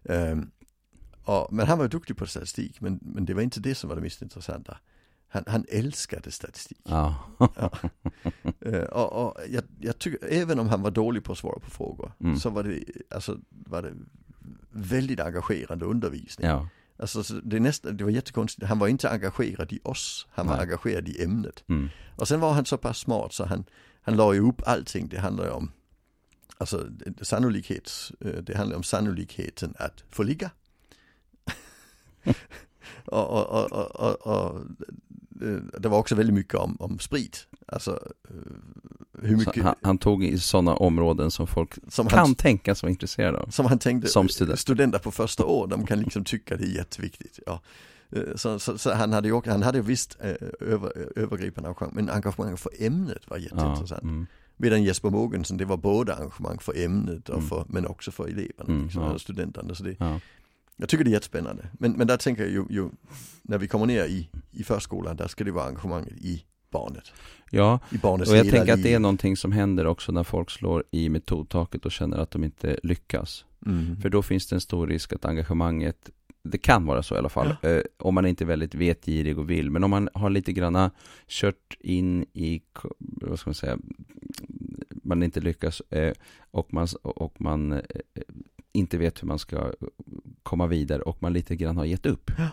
Um, 0.03 0.51
och, 1.23 1.53
men 1.53 1.67
han 1.67 1.77
var 1.77 1.87
duktig 1.87 2.17
på 2.17 2.25
statistik, 2.27 2.81
men, 2.81 2.99
men 3.01 3.25
det 3.25 3.33
var 3.33 3.41
inte 3.41 3.59
det 3.59 3.75
som 3.75 3.89
var 3.89 3.95
det 3.95 4.01
mest 4.01 4.21
intressanta. 4.21 4.77
Han, 5.35 5.43
han 5.47 5.65
älskade 5.69 6.31
statistik. 6.31 6.81
Ja. 6.83 7.15
ja. 7.39 7.71
Uh, 8.65 8.83
och, 8.83 9.25
och 9.25 9.37
jag, 9.49 9.63
jag, 9.79 9.99
tycker, 9.99 10.27
även 10.31 10.59
om 10.59 10.69
han 10.69 10.81
var 10.81 10.91
dålig 10.91 11.23
på 11.23 11.31
att 11.31 11.37
svara 11.37 11.59
på 11.59 11.69
frågor, 11.69 12.11
mm. 12.19 12.37
så 12.37 12.49
var 12.49 12.63
det, 12.63 12.83
alltså, 13.09 13.37
var 13.49 13.81
det 13.81 13.93
väldigt 14.71 15.19
engagerande 15.19 15.85
undervisning. 15.85 16.49
Ja. 16.49 16.67
Alltså 16.99 17.23
det, 17.43 17.59
nästa, 17.59 17.91
det 17.91 18.03
var 18.03 18.11
jättekonstigt, 18.11 18.67
han 18.67 18.79
var 18.79 18.87
inte 18.87 19.09
engagerad 19.09 19.73
i 19.73 19.79
oss, 19.83 20.27
han 20.31 20.47
var 20.47 20.55
Nej. 20.55 20.63
engagerad 20.63 21.07
i 21.07 21.23
ämnet. 21.23 21.63
Mm. 21.67 21.89
Och 22.15 22.27
sen 22.27 22.39
var 22.39 22.53
han 22.53 22.65
så 22.65 22.77
pass 22.77 22.97
smart 22.97 23.33
så 23.33 23.45
han, 23.45 23.65
han 24.01 24.15
la 24.15 24.33
upp 24.33 24.61
allting, 24.65 25.09
det 25.09 25.19
handlar 25.19 25.45
ju 25.45 25.51
om 25.51 25.71
Alltså 26.59 26.89
sannolikhet, 27.21 28.11
øh, 28.21 28.47
det 28.47 28.55
handlar 28.55 28.77
om 28.77 28.83
sannolikheten 28.83 29.75
att 29.79 30.05
få 30.09 30.23
ligga. 30.23 30.49
och, 33.05 33.29
och, 33.29 33.71
och, 33.71 34.27
och, 34.27 34.61
det 35.79 35.89
var 35.89 35.97
också 35.97 36.15
väldigt 36.15 36.33
mycket 36.33 36.55
om, 36.55 36.77
om 36.79 36.99
sprit. 36.99 37.47
Alltså 37.67 37.99
øh, 38.29 39.27
hur 39.27 39.37
mycket... 39.37 39.63
Han, 39.63 39.75
han, 39.81 39.97
tog 39.97 40.23
i 40.23 40.39
sådana 40.39 40.73
områden 40.73 41.31
som 41.31 41.47
folk 41.47 41.77
som 41.89 42.07
kan 42.07 42.19
han, 42.19 42.35
tänka 42.35 42.75
sig 42.75 42.87
vara 42.87 42.91
intresserade 42.91 43.37
av. 43.37 43.49
Som 43.49 43.65
han 43.65 43.79
tänkte, 43.79 44.09
som 44.09 44.29
student. 44.29 44.59
studenter 44.59 44.99
på 44.99 45.11
första 45.11 45.45
år, 45.45 45.67
de 45.67 45.85
kan 45.85 45.99
liksom 45.99 46.23
tycka 46.23 46.57
det 46.57 46.63
är 46.63 46.75
jätteviktigt. 46.75 47.39
Ja. 47.45 47.61
Så, 48.35 48.59
så, 48.59 48.77
så, 48.77 48.93
han 48.93 49.13
hade 49.13 49.27
ju 49.27 49.41
han 49.45 49.63
hade 49.63 49.81
visst 49.81 50.17
över, 50.59 50.91
övergripande 51.15 51.69
engagemang, 51.69 51.91
men 51.95 52.09
engagemang 52.09 52.57
för 52.57 52.71
ämnet 52.79 53.29
var 53.29 53.37
jätteintressant. 53.37 54.01
Ja, 54.03 54.09
mm. 54.09 54.27
Medan 54.57 54.83
Jesper 54.83 55.09
Mogensen, 55.09 55.57
det 55.57 55.65
var 55.65 55.77
både 55.77 56.15
engagemang 56.15 56.59
för 56.59 56.77
ämnet 56.77 57.29
och 57.29 57.37
mm. 57.37 57.49
för, 57.49 57.65
men 57.67 57.87
också 57.87 58.11
för 58.11 58.27
eleverna, 58.27 58.67
mm, 58.67 58.83
liksom, 58.83 59.01
ja. 59.01 59.19
studenterna. 59.19 59.75
Så 59.75 59.83
det, 59.83 59.95
ja. 59.99 60.19
Jag 60.77 60.89
tycker 60.89 61.03
det 61.03 61.09
är 61.09 61.13
jättespännande. 61.13 61.67
Men, 61.79 61.91
men 61.91 62.07
där 62.07 62.17
tänker 62.17 62.43
jag 62.43 62.51
ju, 62.51 62.65
ju, 62.69 62.89
när 63.41 63.57
vi 63.57 63.67
kommer 63.67 63.85
ner 63.85 64.05
i, 64.05 64.29
i 64.51 64.63
förskolan, 64.63 65.17
där 65.17 65.27
ska 65.27 65.43
det 65.43 65.51
vara 65.51 65.65
engagemanget 65.65 66.13
i 66.17 66.43
barnet. 66.69 67.13
Ja, 67.51 67.79
I 67.91 67.97
barnets 67.97 68.31
och 68.31 68.37
jag 68.37 68.49
tänker 68.49 68.73
att 68.73 68.83
det 68.83 68.93
är 68.93 68.99
någonting 68.99 69.37
som 69.37 69.51
händer 69.51 69.87
också 69.87 70.11
när 70.11 70.23
folk 70.23 70.51
slår 70.51 70.83
i 70.91 71.09
metodtaket 71.09 71.85
och 71.85 71.91
känner 71.91 72.17
att 72.17 72.31
de 72.31 72.43
inte 72.43 72.79
lyckas. 72.83 73.45
Mm. 73.65 74.01
För 74.01 74.09
då 74.09 74.21
finns 74.21 74.47
det 74.47 74.55
en 74.55 74.61
stor 74.61 74.87
risk 74.87 75.13
att 75.13 75.25
engagemanget 75.25 76.09
det 76.43 76.57
kan 76.57 76.85
vara 76.85 77.03
så 77.03 77.15
i 77.15 77.17
alla 77.17 77.29
fall, 77.29 77.55
ja. 77.61 77.69
eh, 77.69 77.83
om 77.97 78.15
man 78.15 78.25
inte 78.25 78.43
är 78.43 78.45
väldigt 78.45 78.75
vetgirig 78.75 79.39
och 79.39 79.49
vill. 79.49 79.71
Men 79.71 79.83
om 79.83 79.89
man 79.89 80.09
har 80.13 80.29
lite 80.29 80.53
granna 80.53 80.91
kört 81.27 81.77
in 81.79 82.25
i, 82.33 82.61
vad 82.99 83.39
ska 83.39 83.49
man 83.49 83.55
säga, 83.55 83.77
man 84.89 85.23
inte 85.23 85.39
lyckas 85.39 85.81
eh, 85.89 86.13
och 86.51 86.73
man, 86.73 86.87
och 87.01 87.41
man 87.41 87.71
eh, 87.71 87.81
inte 88.71 88.97
vet 88.97 89.23
hur 89.23 89.27
man 89.27 89.39
ska 89.39 89.71
komma 90.45 90.67
vidare 90.67 91.01
och 91.01 91.21
man 91.21 91.33
lite 91.33 91.55
grann 91.55 91.77
har 91.77 91.85
gett 91.85 92.05
upp. 92.05 92.31
Ja. 92.37 92.49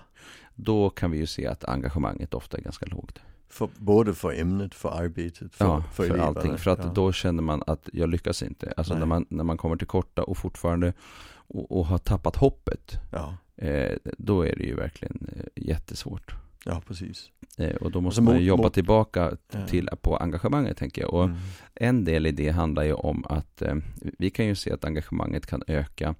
Då 0.54 0.90
kan 0.90 1.10
vi 1.10 1.18
ju 1.18 1.26
se 1.26 1.46
att 1.46 1.64
engagemanget 1.64 2.34
ofta 2.34 2.56
är 2.56 2.62
ganska 2.62 2.86
lågt. 2.86 3.18
För, 3.48 3.68
både 3.78 4.14
för 4.14 4.40
ämnet, 4.40 4.74
för 4.74 4.88
arbetet, 4.88 5.54
för, 5.54 5.64
ja, 5.64 5.84
för, 5.92 6.08
för 6.08 6.18
allting. 6.18 6.58
För 6.58 6.70
att 6.70 6.84
ja. 6.84 6.92
då 6.94 7.12
känner 7.12 7.42
man 7.42 7.62
att 7.66 7.88
jag 7.92 8.08
lyckas 8.08 8.42
inte. 8.42 8.72
Alltså 8.76 8.94
när 8.94 9.06
man, 9.06 9.26
när 9.28 9.44
man 9.44 9.56
kommer 9.56 9.76
till 9.76 9.86
korta 9.86 10.22
och 10.22 10.38
fortfarande 10.38 10.92
och, 11.34 11.78
och 11.78 11.86
har 11.86 11.98
tappat 11.98 12.36
hoppet. 12.36 12.98
Ja. 13.10 13.36
Eh, 13.56 13.96
då 14.18 14.46
är 14.46 14.56
det 14.56 14.64
ju 14.64 14.74
verkligen 14.74 15.28
eh, 15.36 15.44
jättesvårt. 15.68 16.34
Ja, 16.64 16.82
precis. 16.86 17.30
Eh, 17.58 17.76
och 17.76 17.90
då 17.90 18.00
måste 18.00 18.20
alltså, 18.20 18.32
man 18.32 18.40
ju 18.40 18.46
jobba 18.46 18.62
mot, 18.62 18.74
tillbaka 18.74 19.36
ja. 19.50 19.66
till, 19.66 19.88
på 20.00 20.16
engagemanget 20.16 20.76
tänker 20.76 21.02
jag. 21.02 21.14
Och 21.14 21.24
mm. 21.24 21.36
en 21.74 22.04
del 22.04 22.26
i 22.26 22.32
det 22.32 22.50
handlar 22.50 22.82
ju 22.82 22.92
om 22.92 23.24
att 23.28 23.62
eh, 23.62 23.74
vi 24.18 24.30
kan 24.30 24.46
ju 24.46 24.54
se 24.54 24.72
att 24.72 24.84
engagemanget 24.84 25.46
kan 25.46 25.62
öka 25.66 26.14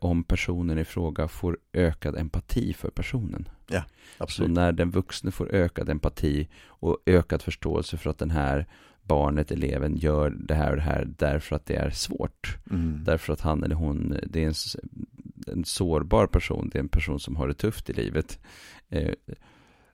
om 0.00 0.24
personen 0.24 0.78
i 0.78 0.84
fråga 0.84 1.28
får 1.28 1.58
ökad 1.72 2.16
empati 2.16 2.72
för 2.72 2.90
personen. 2.90 3.48
Ja, 3.68 3.84
absolut. 4.18 4.48
Så 4.48 4.52
när 4.52 4.72
den 4.72 4.90
vuxne 4.90 5.30
får 5.30 5.54
ökad 5.54 5.88
empati 5.88 6.48
och 6.66 6.98
ökad 7.06 7.42
förståelse 7.42 7.96
för 7.96 8.10
att 8.10 8.18
den 8.18 8.30
här 8.30 8.66
barnet, 9.02 9.50
eleven 9.50 9.96
gör 9.96 10.30
det 10.30 10.54
här 10.54 10.70
och 10.70 10.76
det 10.76 10.82
här 10.82 11.08
därför 11.18 11.56
att 11.56 11.66
det 11.66 11.74
är 11.74 11.90
svårt. 11.90 12.56
Mm. 12.70 13.04
Därför 13.04 13.32
att 13.32 13.40
han 13.40 13.64
eller 13.64 13.74
hon, 13.74 14.16
det 14.26 14.44
är 14.44 14.46
en, 14.46 14.54
en 15.46 15.64
sårbar 15.64 16.26
person, 16.26 16.70
det 16.72 16.78
är 16.78 16.80
en 16.80 16.88
person 16.88 17.20
som 17.20 17.36
har 17.36 17.48
det 17.48 17.54
tufft 17.54 17.90
i 17.90 17.92
livet. 17.92 18.38
Eh, 18.88 19.14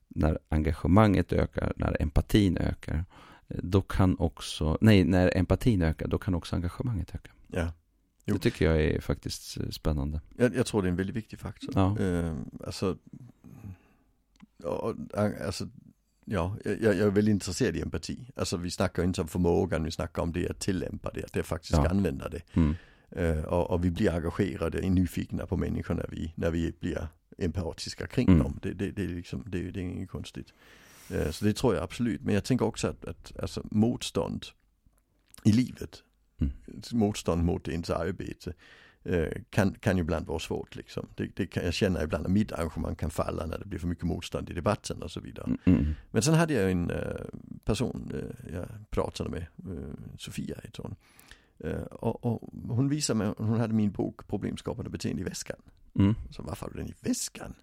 när 0.09 0.38
engagemanget 0.49 1.33
ökar, 1.33 1.72
när 1.77 2.03
empatin 2.03 2.57
ökar, 2.59 3.05
eh, 3.49 3.57
då 3.62 3.83
kan 3.83 4.18
också, 4.18 4.79
nej, 4.81 5.05
när 5.05 5.37
empatin 5.37 5.83
ökar, 5.83 6.07
då 6.07 6.18
kan 6.18 6.35
också 6.35 6.57
engagemanget 6.57 7.14
öka. 7.14 7.31
Ja. 7.46 7.72
Jo. 8.28 8.34
Det 8.34 8.40
tycker 8.40 8.64
jag 8.64 8.82
är 8.82 9.00
faktiskt 9.00 9.56
eh, 9.56 9.68
spännande. 9.68 10.20
Jag, 10.36 10.56
jag 10.56 10.66
tror 10.66 10.82
det 10.82 10.88
är 10.88 10.90
en 10.90 10.96
väldigt 10.96 11.16
viktig 11.16 11.38
faktor. 11.38 11.72
Ja. 11.74 11.98
Eh, 12.00 12.34
alltså, 12.66 12.96
alltså, 15.46 15.68
ja, 16.24 16.56
jag, 16.64 16.82
jag, 16.82 16.98
är 16.98 17.10
väldigt 17.10 17.32
intresserad 17.32 17.76
i 17.76 17.82
empati. 17.82 18.18
Alltså 18.36 18.56
vi 18.56 18.70
snackar 18.70 19.04
inte 19.04 19.20
om 19.20 19.28
förmågan, 19.28 19.84
vi 19.84 19.90
snackar 19.90 20.22
om 20.22 20.32
det 20.32 20.48
att 20.48 20.60
tillämpa 20.60 21.10
det, 21.14 21.24
att 21.24 21.32
det 21.32 21.42
faktiskt 21.42 21.72
ja. 21.72 21.88
använda 21.88 22.28
det. 22.28 22.42
Mm. 22.52 22.74
Uh, 23.16 23.44
och, 23.44 23.70
och, 23.70 23.84
vi 23.84 23.90
blir 23.90 24.10
engagerade, 24.10 24.78
och 24.78 24.90
nyfikna 24.90 25.46
på 25.46 25.56
människor 25.56 25.94
när 25.94 26.06
vi, 26.10 26.32
när 26.34 26.50
vi 26.50 26.72
blir 26.80 27.08
empatiska 27.38 28.06
kring 28.06 28.28
mm. 28.28 28.38
dem. 28.38 28.58
Det, 28.62 28.72
det, 28.72 28.90
det, 28.90 29.02
är 29.02 29.08
liksom, 29.08 29.44
det, 29.46 29.70
det 29.70 29.80
är 29.80 29.82
inget 29.82 30.10
konstigt. 30.10 30.52
Uh, 31.10 31.30
så 31.30 31.44
det 31.44 31.52
tror 31.52 31.74
jag 31.74 31.84
absolut. 31.84 32.22
Men 32.22 32.34
jag 32.34 32.44
tänker 32.44 32.66
också 32.66 32.88
att, 32.88 33.04
att 33.04 33.32
alltså, 33.40 33.62
motstånd 33.70 34.46
i 35.44 35.52
livet. 35.52 36.02
Motstånd 36.92 37.44
mot 37.44 37.68
ens 37.68 37.90
arbete, 37.90 38.53
uh, 39.09 39.29
kan, 39.51 39.75
kan 39.75 39.96
ju 39.96 40.01
ibland 40.01 40.27
vara 40.27 40.38
svårt. 40.38 40.77
Liksom. 40.77 41.09
Det, 41.14 41.37
det 41.37 41.46
kan 41.46 41.64
jag 41.64 41.75
känna 41.75 42.03
ibland 42.03 42.27
att 42.27 42.33
mitt 42.33 42.53
engagemang 42.53 42.94
kan 42.94 43.11
falla 43.11 43.46
när 43.46 43.59
det 43.59 43.64
blir 43.64 43.79
för 43.79 43.88
mycket 43.88 44.05
motstånd 44.05 44.51
i 44.51 44.53
debatten 44.53 45.03
och 45.03 45.11
så 45.11 45.20
vidare. 45.20 45.46
Mm. 45.46 45.59
mm. 45.81 45.94
Men 46.11 46.22
sen 46.22 46.35
hade 46.35 46.55
jag 46.55 46.70
en 46.70 46.92
person 47.64 48.12
jag 48.53 48.66
pratade 48.90 49.31
med, 49.31 49.46
Sofia 50.18 50.57
heter 50.62 50.83
hon. 50.83 50.96
Och, 51.90 52.25
och, 52.25 52.51
hon 52.68 52.88
visade 52.88 53.18
mig, 53.18 53.35
hon 53.38 53.61
hade 53.61 53.75
min 53.75 53.90
bok 53.90 54.27
Problemskapande 54.27 54.90
beteende 54.90 55.22
i 55.22 55.25
väskan. 55.25 55.57
Mm. 55.99 56.14
Så 56.31 56.42
varför 56.42 56.66
har 56.66 56.72
du 56.72 56.79
den 56.79 56.88
i 56.88 56.94
väskan? 57.01 57.55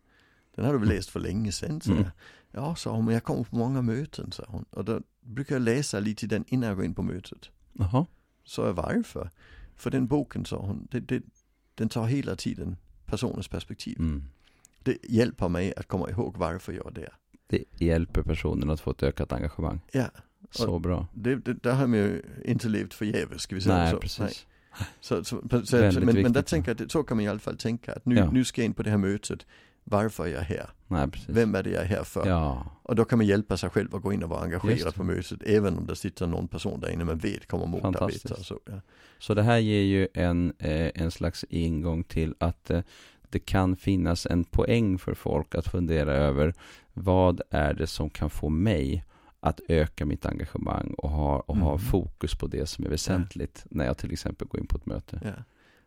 Den 0.56 0.66
har 0.66 0.74
du 0.74 0.80
väl 0.80 0.90
läst 0.90 1.10
för 1.10 1.20
länge 1.20 1.52
sedan? 1.52 1.82
Så 1.82 1.92
mm. 1.92 2.06
Ja, 2.52 2.76
sa 2.76 2.92
hon, 2.92 3.06
men 3.06 3.14
jag 3.14 3.24
kommer 3.24 3.44
på 3.44 3.56
många 3.56 3.82
möten, 3.82 4.32
sa 4.32 4.44
hon. 4.48 4.66
Och 4.70 4.86
då 4.86 5.02
brukar 5.22 5.56
jag 5.56 5.62
läsa 5.62 6.00
lite 6.00 6.26
i 6.26 6.28
den 6.28 6.46
innan 6.48 6.68
jag 6.68 6.76
går 6.78 6.86
in 6.86 6.96
på 6.96 7.02
mötet. 7.02 7.50
Jaha. 7.74 8.06
Så 8.44 8.62
jag 8.62 8.74
varför? 8.74 9.30
För 9.76 9.92
den 9.92 10.08
boken, 10.08 10.46
sa 10.46 10.58
hon, 10.58 10.88
det, 10.92 11.00
det, 11.00 11.24
den 11.76 11.90
tar 11.90 12.06
hela 12.06 12.36
tiden 12.36 12.78
personens 13.06 13.48
perspektiv. 13.48 14.00
Mm. 14.00 14.24
Det 14.84 14.98
hjälper 15.04 15.50
mig 15.50 15.74
att 15.78 15.88
komma 15.88 16.10
ihåg 16.10 16.38
varför 16.38 16.74
jag 16.74 16.88
är 16.88 16.92
där. 16.92 17.14
Det 17.48 17.64
hjälper 17.86 18.22
personen 18.24 18.70
att 18.70 18.82
få 18.82 18.92
ett 18.92 19.04
ökat 19.04 19.32
engagemang. 19.34 19.80
Ja, 19.92 20.08
Så 20.52 20.80
bra. 20.80 21.08
det, 21.14 21.36
det, 21.36 21.54
där 21.54 21.74
har 21.74 21.88
man 21.88 22.00
ju 22.00 22.22
inte 22.46 22.68
levt 22.70 22.94
förgäves, 22.94 23.42
ska 23.42 23.56
vi 23.56 23.62
säga 23.62 23.78
Nej, 23.78 23.92
så. 23.92 23.98
precis. 24.00 24.48
Så, 25.00 25.24
så, 25.24 25.42
så, 25.50 25.66
så, 25.66 25.78
Väldigt 25.78 26.04
men, 26.04 26.22
men 26.22 26.34
där 26.34 26.42
tänker 26.42 26.76
jag 26.80 26.92
så 26.92 27.04
kan 27.04 27.18
man 27.18 27.26
i 27.26 27.28
alla 27.30 27.40
fall 27.40 27.58
tänka 27.58 27.94
att 27.94 28.06
nu, 28.06 28.16
Ja. 28.16 28.32
nu 28.32 28.44
ska 28.46 28.62
jag 28.62 28.66
in 28.66 28.74
på 28.74 28.84
det 28.84 28.90
här 28.90 28.98
mötet. 28.98 29.46
Varför 29.84 30.24
är 30.26 30.28
jag 30.34 30.42
här? 30.42 30.70
Nej. 30.88 31.08
Vem 31.28 31.56
är 31.56 31.64
det 31.64 31.70
jag 31.70 31.82
är 31.84 31.88
här 31.88 32.04
för? 32.04 32.28
Ja, 32.28 32.66
Och 32.84 32.96
då 32.96 33.06
kan 33.06 33.20
man 33.20 33.26
hjälpa 33.28 33.58
sig 33.58 33.70
själv 33.70 33.96
att 33.96 34.02
gå 34.02 34.14
in 34.14 34.24
och 34.24 34.30
vara 34.30 34.42
engagerad 34.42 34.96
på 34.96 35.04
mötet. 35.04 35.44
Även 35.46 35.78
om 35.78 35.86
det 35.86 35.96
sitter 35.96 36.28
någon 36.28 36.48
person 36.48 36.80
där 36.80 36.90
inne 36.90 37.04
man 37.04 37.18
vet 37.18 37.48
kommer 37.48 37.66
motarbeta. 37.66 38.36
Så, 38.36 38.60
ja. 38.66 38.74
så 39.20 39.34
det 39.34 39.44
här 39.44 39.58
ger 39.58 39.82
ju 39.82 40.08
en, 40.14 40.54
eh, 40.60 40.92
en 40.96 41.12
slags 41.12 41.46
ingång 41.50 42.04
till 42.04 42.36
att 42.40 42.70
eh, 42.70 42.82
det 43.30 43.40
kan 43.40 43.76
finnas 43.76 44.26
en 44.26 44.44
poäng 44.44 44.98
för 44.98 45.14
folk 45.14 45.56
att 45.56 45.68
fundera 45.68 46.14
över 46.14 46.54
vad 46.94 47.42
är 47.50 47.74
det 47.74 47.88
som 47.88 48.10
kan 48.10 48.30
få 48.30 48.50
mig 48.50 49.06
att 49.40 49.60
öka 49.68 50.06
mitt 50.06 50.26
engagemang 50.26 50.94
och 50.98 51.10
ha, 51.10 51.40
och 51.40 51.58
ha 51.58 51.72
Mm. 51.74 51.80
fokus 51.86 52.36
på 52.36 52.48
det 52.48 52.66
som 52.66 52.86
är 52.86 52.90
väsentligt 52.90 53.66
när 53.70 53.86
jag 53.86 53.98
till 53.98 54.12
exempel 54.12 54.48
går 54.48 54.60
in 54.62 54.68
på 54.68 54.78
ett 54.78 54.86
möte. 54.86 55.22
Ja. 55.24 55.44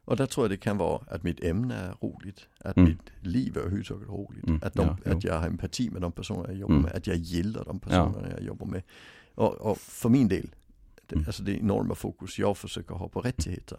Och 0.06 0.16
där 0.16 0.26
tror 0.26 0.44
jag 0.44 0.50
det 0.50 0.56
kan 0.56 0.78
vara 0.78 1.02
att 1.10 1.22
mitt 1.22 1.44
ämne 1.44 1.74
är 1.74 1.94
roligt. 2.06 2.48
Att 2.60 2.76
Mm. 2.76 2.88
mitt 2.90 3.26
liv 3.26 3.58
överhuvudtaget 3.58 4.08
är 4.08 4.12
roligt. 4.12 4.46
Mm, 4.46 4.60
Att, 4.62 4.74
de, 4.74 4.96
ja, 5.04 5.12
att 5.12 5.24
jag 5.24 5.38
har 5.38 5.46
empati 5.46 5.90
med 5.90 6.02
de 6.02 6.12
personer 6.12 6.48
jag 6.48 6.56
jobbar 6.56 6.74
Mm. 6.74 6.84
med. 6.84 6.92
Att 6.94 7.06
jag 7.06 7.16
gillar 7.16 7.64
de 7.64 7.80
personerna 7.80 8.30
jag 8.30 8.42
jobbar 8.42 8.66
med. 8.66 8.82
Och, 9.34 9.54
och 9.54 9.78
för 9.78 10.08
min 10.08 10.28
del, 10.28 10.54
det, 11.06 11.16
alltså 11.26 11.42
det 11.42 11.52
enorma 11.58 11.94
fokus 11.94 12.38
jag 12.38 12.56
försöker 12.56 12.94
ha 12.94 13.08
på 13.08 13.20
rättigheter. 13.20 13.78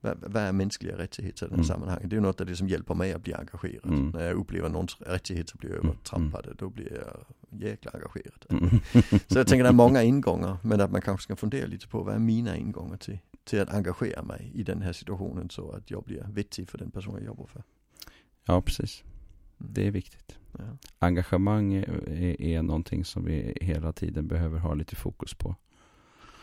Vad, 0.00 0.24
vad 0.26 0.42
är 0.42 0.52
mänskliga 0.52 0.98
rättigheter 0.98 1.46
i 1.46 1.48
det 1.48 1.54
här 1.54 1.56
Mm. 1.58 1.64
sammanhanget? 1.66 2.10
Det 2.10 2.16
är 2.16 2.20
något 2.20 2.40
av 2.40 2.46
det 2.46 2.56
som 2.56 2.68
hjälper 2.68 2.94
mig 2.94 3.12
att 3.12 3.22
bli 3.22 3.34
engagerad. 3.34 4.12
När 4.14 4.24
jag 4.24 4.36
upplever 4.36 4.68
någons 4.68 4.96
rättigheter 5.00 5.58
blir 5.58 5.70
övertrampade, 5.72 6.54
då 6.58 6.70
blir 6.70 6.92
jag 6.92 7.24
jäkla 7.60 7.90
engagerad. 7.94 8.44
Så 9.28 9.38
jag 9.38 9.46
tänker 9.46 9.62
det 9.62 9.68
är 9.68 9.72
många 9.72 10.02
ingångar, 10.02 10.56
men 10.62 10.80
att 10.80 10.90
man 10.92 11.00
kanske 11.02 11.24
ska 11.24 11.36
fundera 11.36 11.66
lite 11.66 11.88
på 11.88 12.02
vad 12.02 12.14
är 12.14 12.18
mina 12.18 12.56
ingångar 12.56 12.96
till, 12.96 13.18
till 13.46 13.60
att 13.60 13.74
engagera 13.74 14.22
mig 14.22 14.50
i 14.54 14.62
den 14.62 14.82
här 14.82 14.92
situationen 14.92 15.50
så 15.50 15.70
att 15.70 15.90
jag 15.90 16.02
blir 16.04 16.26
vettig 16.28 16.68
för 16.68 16.78
den 16.78 16.90
person 16.90 17.14
jag 17.14 17.24
jobbar 17.24 17.46
för. 17.46 17.62
Ja, 18.44 18.60
precis. 18.60 19.04
Mm. 19.60 19.72
Det 19.72 19.86
är 19.86 19.90
viktigt. 19.90 20.38
Ja. 20.58 20.64
Engagemang 20.98 21.74
är, 21.74 22.40
är, 22.40 22.62
någonting 22.62 23.04
som 23.04 23.24
vi 23.24 23.58
hela 23.60 23.92
tiden 23.92 24.28
behöver 24.28 24.58
ha 24.58 24.74
lite 24.74 24.96
fokus 24.96 25.34
på. 25.34 25.54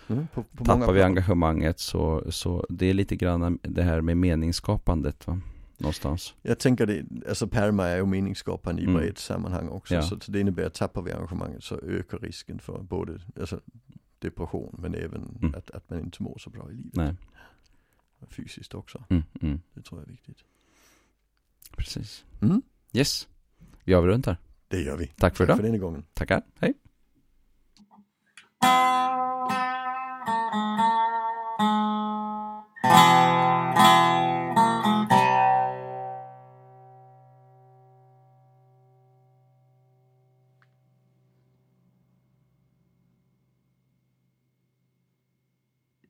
Mm, 0.08 0.28
på, 0.28 0.44
på 0.44 0.66
Tappar 0.66 0.94
vi 0.94 1.02
engagemanget 1.02 1.80
så, 1.80 2.32
så 2.32 2.66
det 2.70 2.86
är 2.86 2.94
lite 2.94 3.16
grann 3.16 3.60
det 3.62 3.84
här 3.84 4.02
med 4.02 4.18
meningsskapandet 4.18 5.28
va? 5.28 5.42
Någonstans. 5.78 6.34
Jag 6.42 6.60
tänker 6.60 6.86
det, 6.86 7.06
alltså 7.30 7.48
perma 7.48 7.88
är 7.88 7.98
ju 7.98 8.06
meningsskapande 8.06 8.82
i 8.82 8.86
Mm. 8.86 8.98
brett 8.98 9.18
sammanhang 9.18 9.70
också. 9.70 9.96
Ja. 9.96 10.02
Så 10.02 10.16
det 10.28 10.40
innebär 10.40 10.66
att 10.66 10.74
tappar 10.74 11.02
vi 11.02 11.12
engagemanget 11.12 11.64
så 11.64 11.80
ökar 11.80 12.20
risken 12.20 12.60
för 12.60 12.80
både 12.80 13.20
alltså, 13.40 13.60
depression 14.24 14.76
men 14.80 14.96
även 14.96 15.38
mm. 15.42 15.56
att, 15.56 15.72
att 15.72 15.90
man 15.90 16.00
inte 16.00 16.24
mår 16.24 16.38
så 16.38 16.50
bra 16.50 16.72
i 16.72 16.74
livet. 16.74 16.96
Nej. 16.96 17.16
Fysiskt 18.28 18.74
också. 18.74 19.04
Mm, 19.10 19.24
mm. 19.42 19.62
det 19.74 19.82
tror 19.82 20.02
jag 20.02 20.08
är 20.08 20.12
viktigt. 20.12 20.44
Precis. 21.78 22.26
Mm. 22.42 22.62
Yes, 22.94 23.28
vi 23.84 23.94
avrundar. 23.94 24.38
Det 24.68 24.82
gör 24.82 24.98
vi. 24.98 25.08
Tack 25.08 25.38
för 25.38 25.44
idag. 25.44 25.58
Tack 25.58 25.66
för 25.66 25.72
den 25.72 25.82
gången. 25.82 26.06
Tackar, 26.14 26.42
hej. 26.60 26.74
Thank 31.56 32.08
you. 32.08 32.13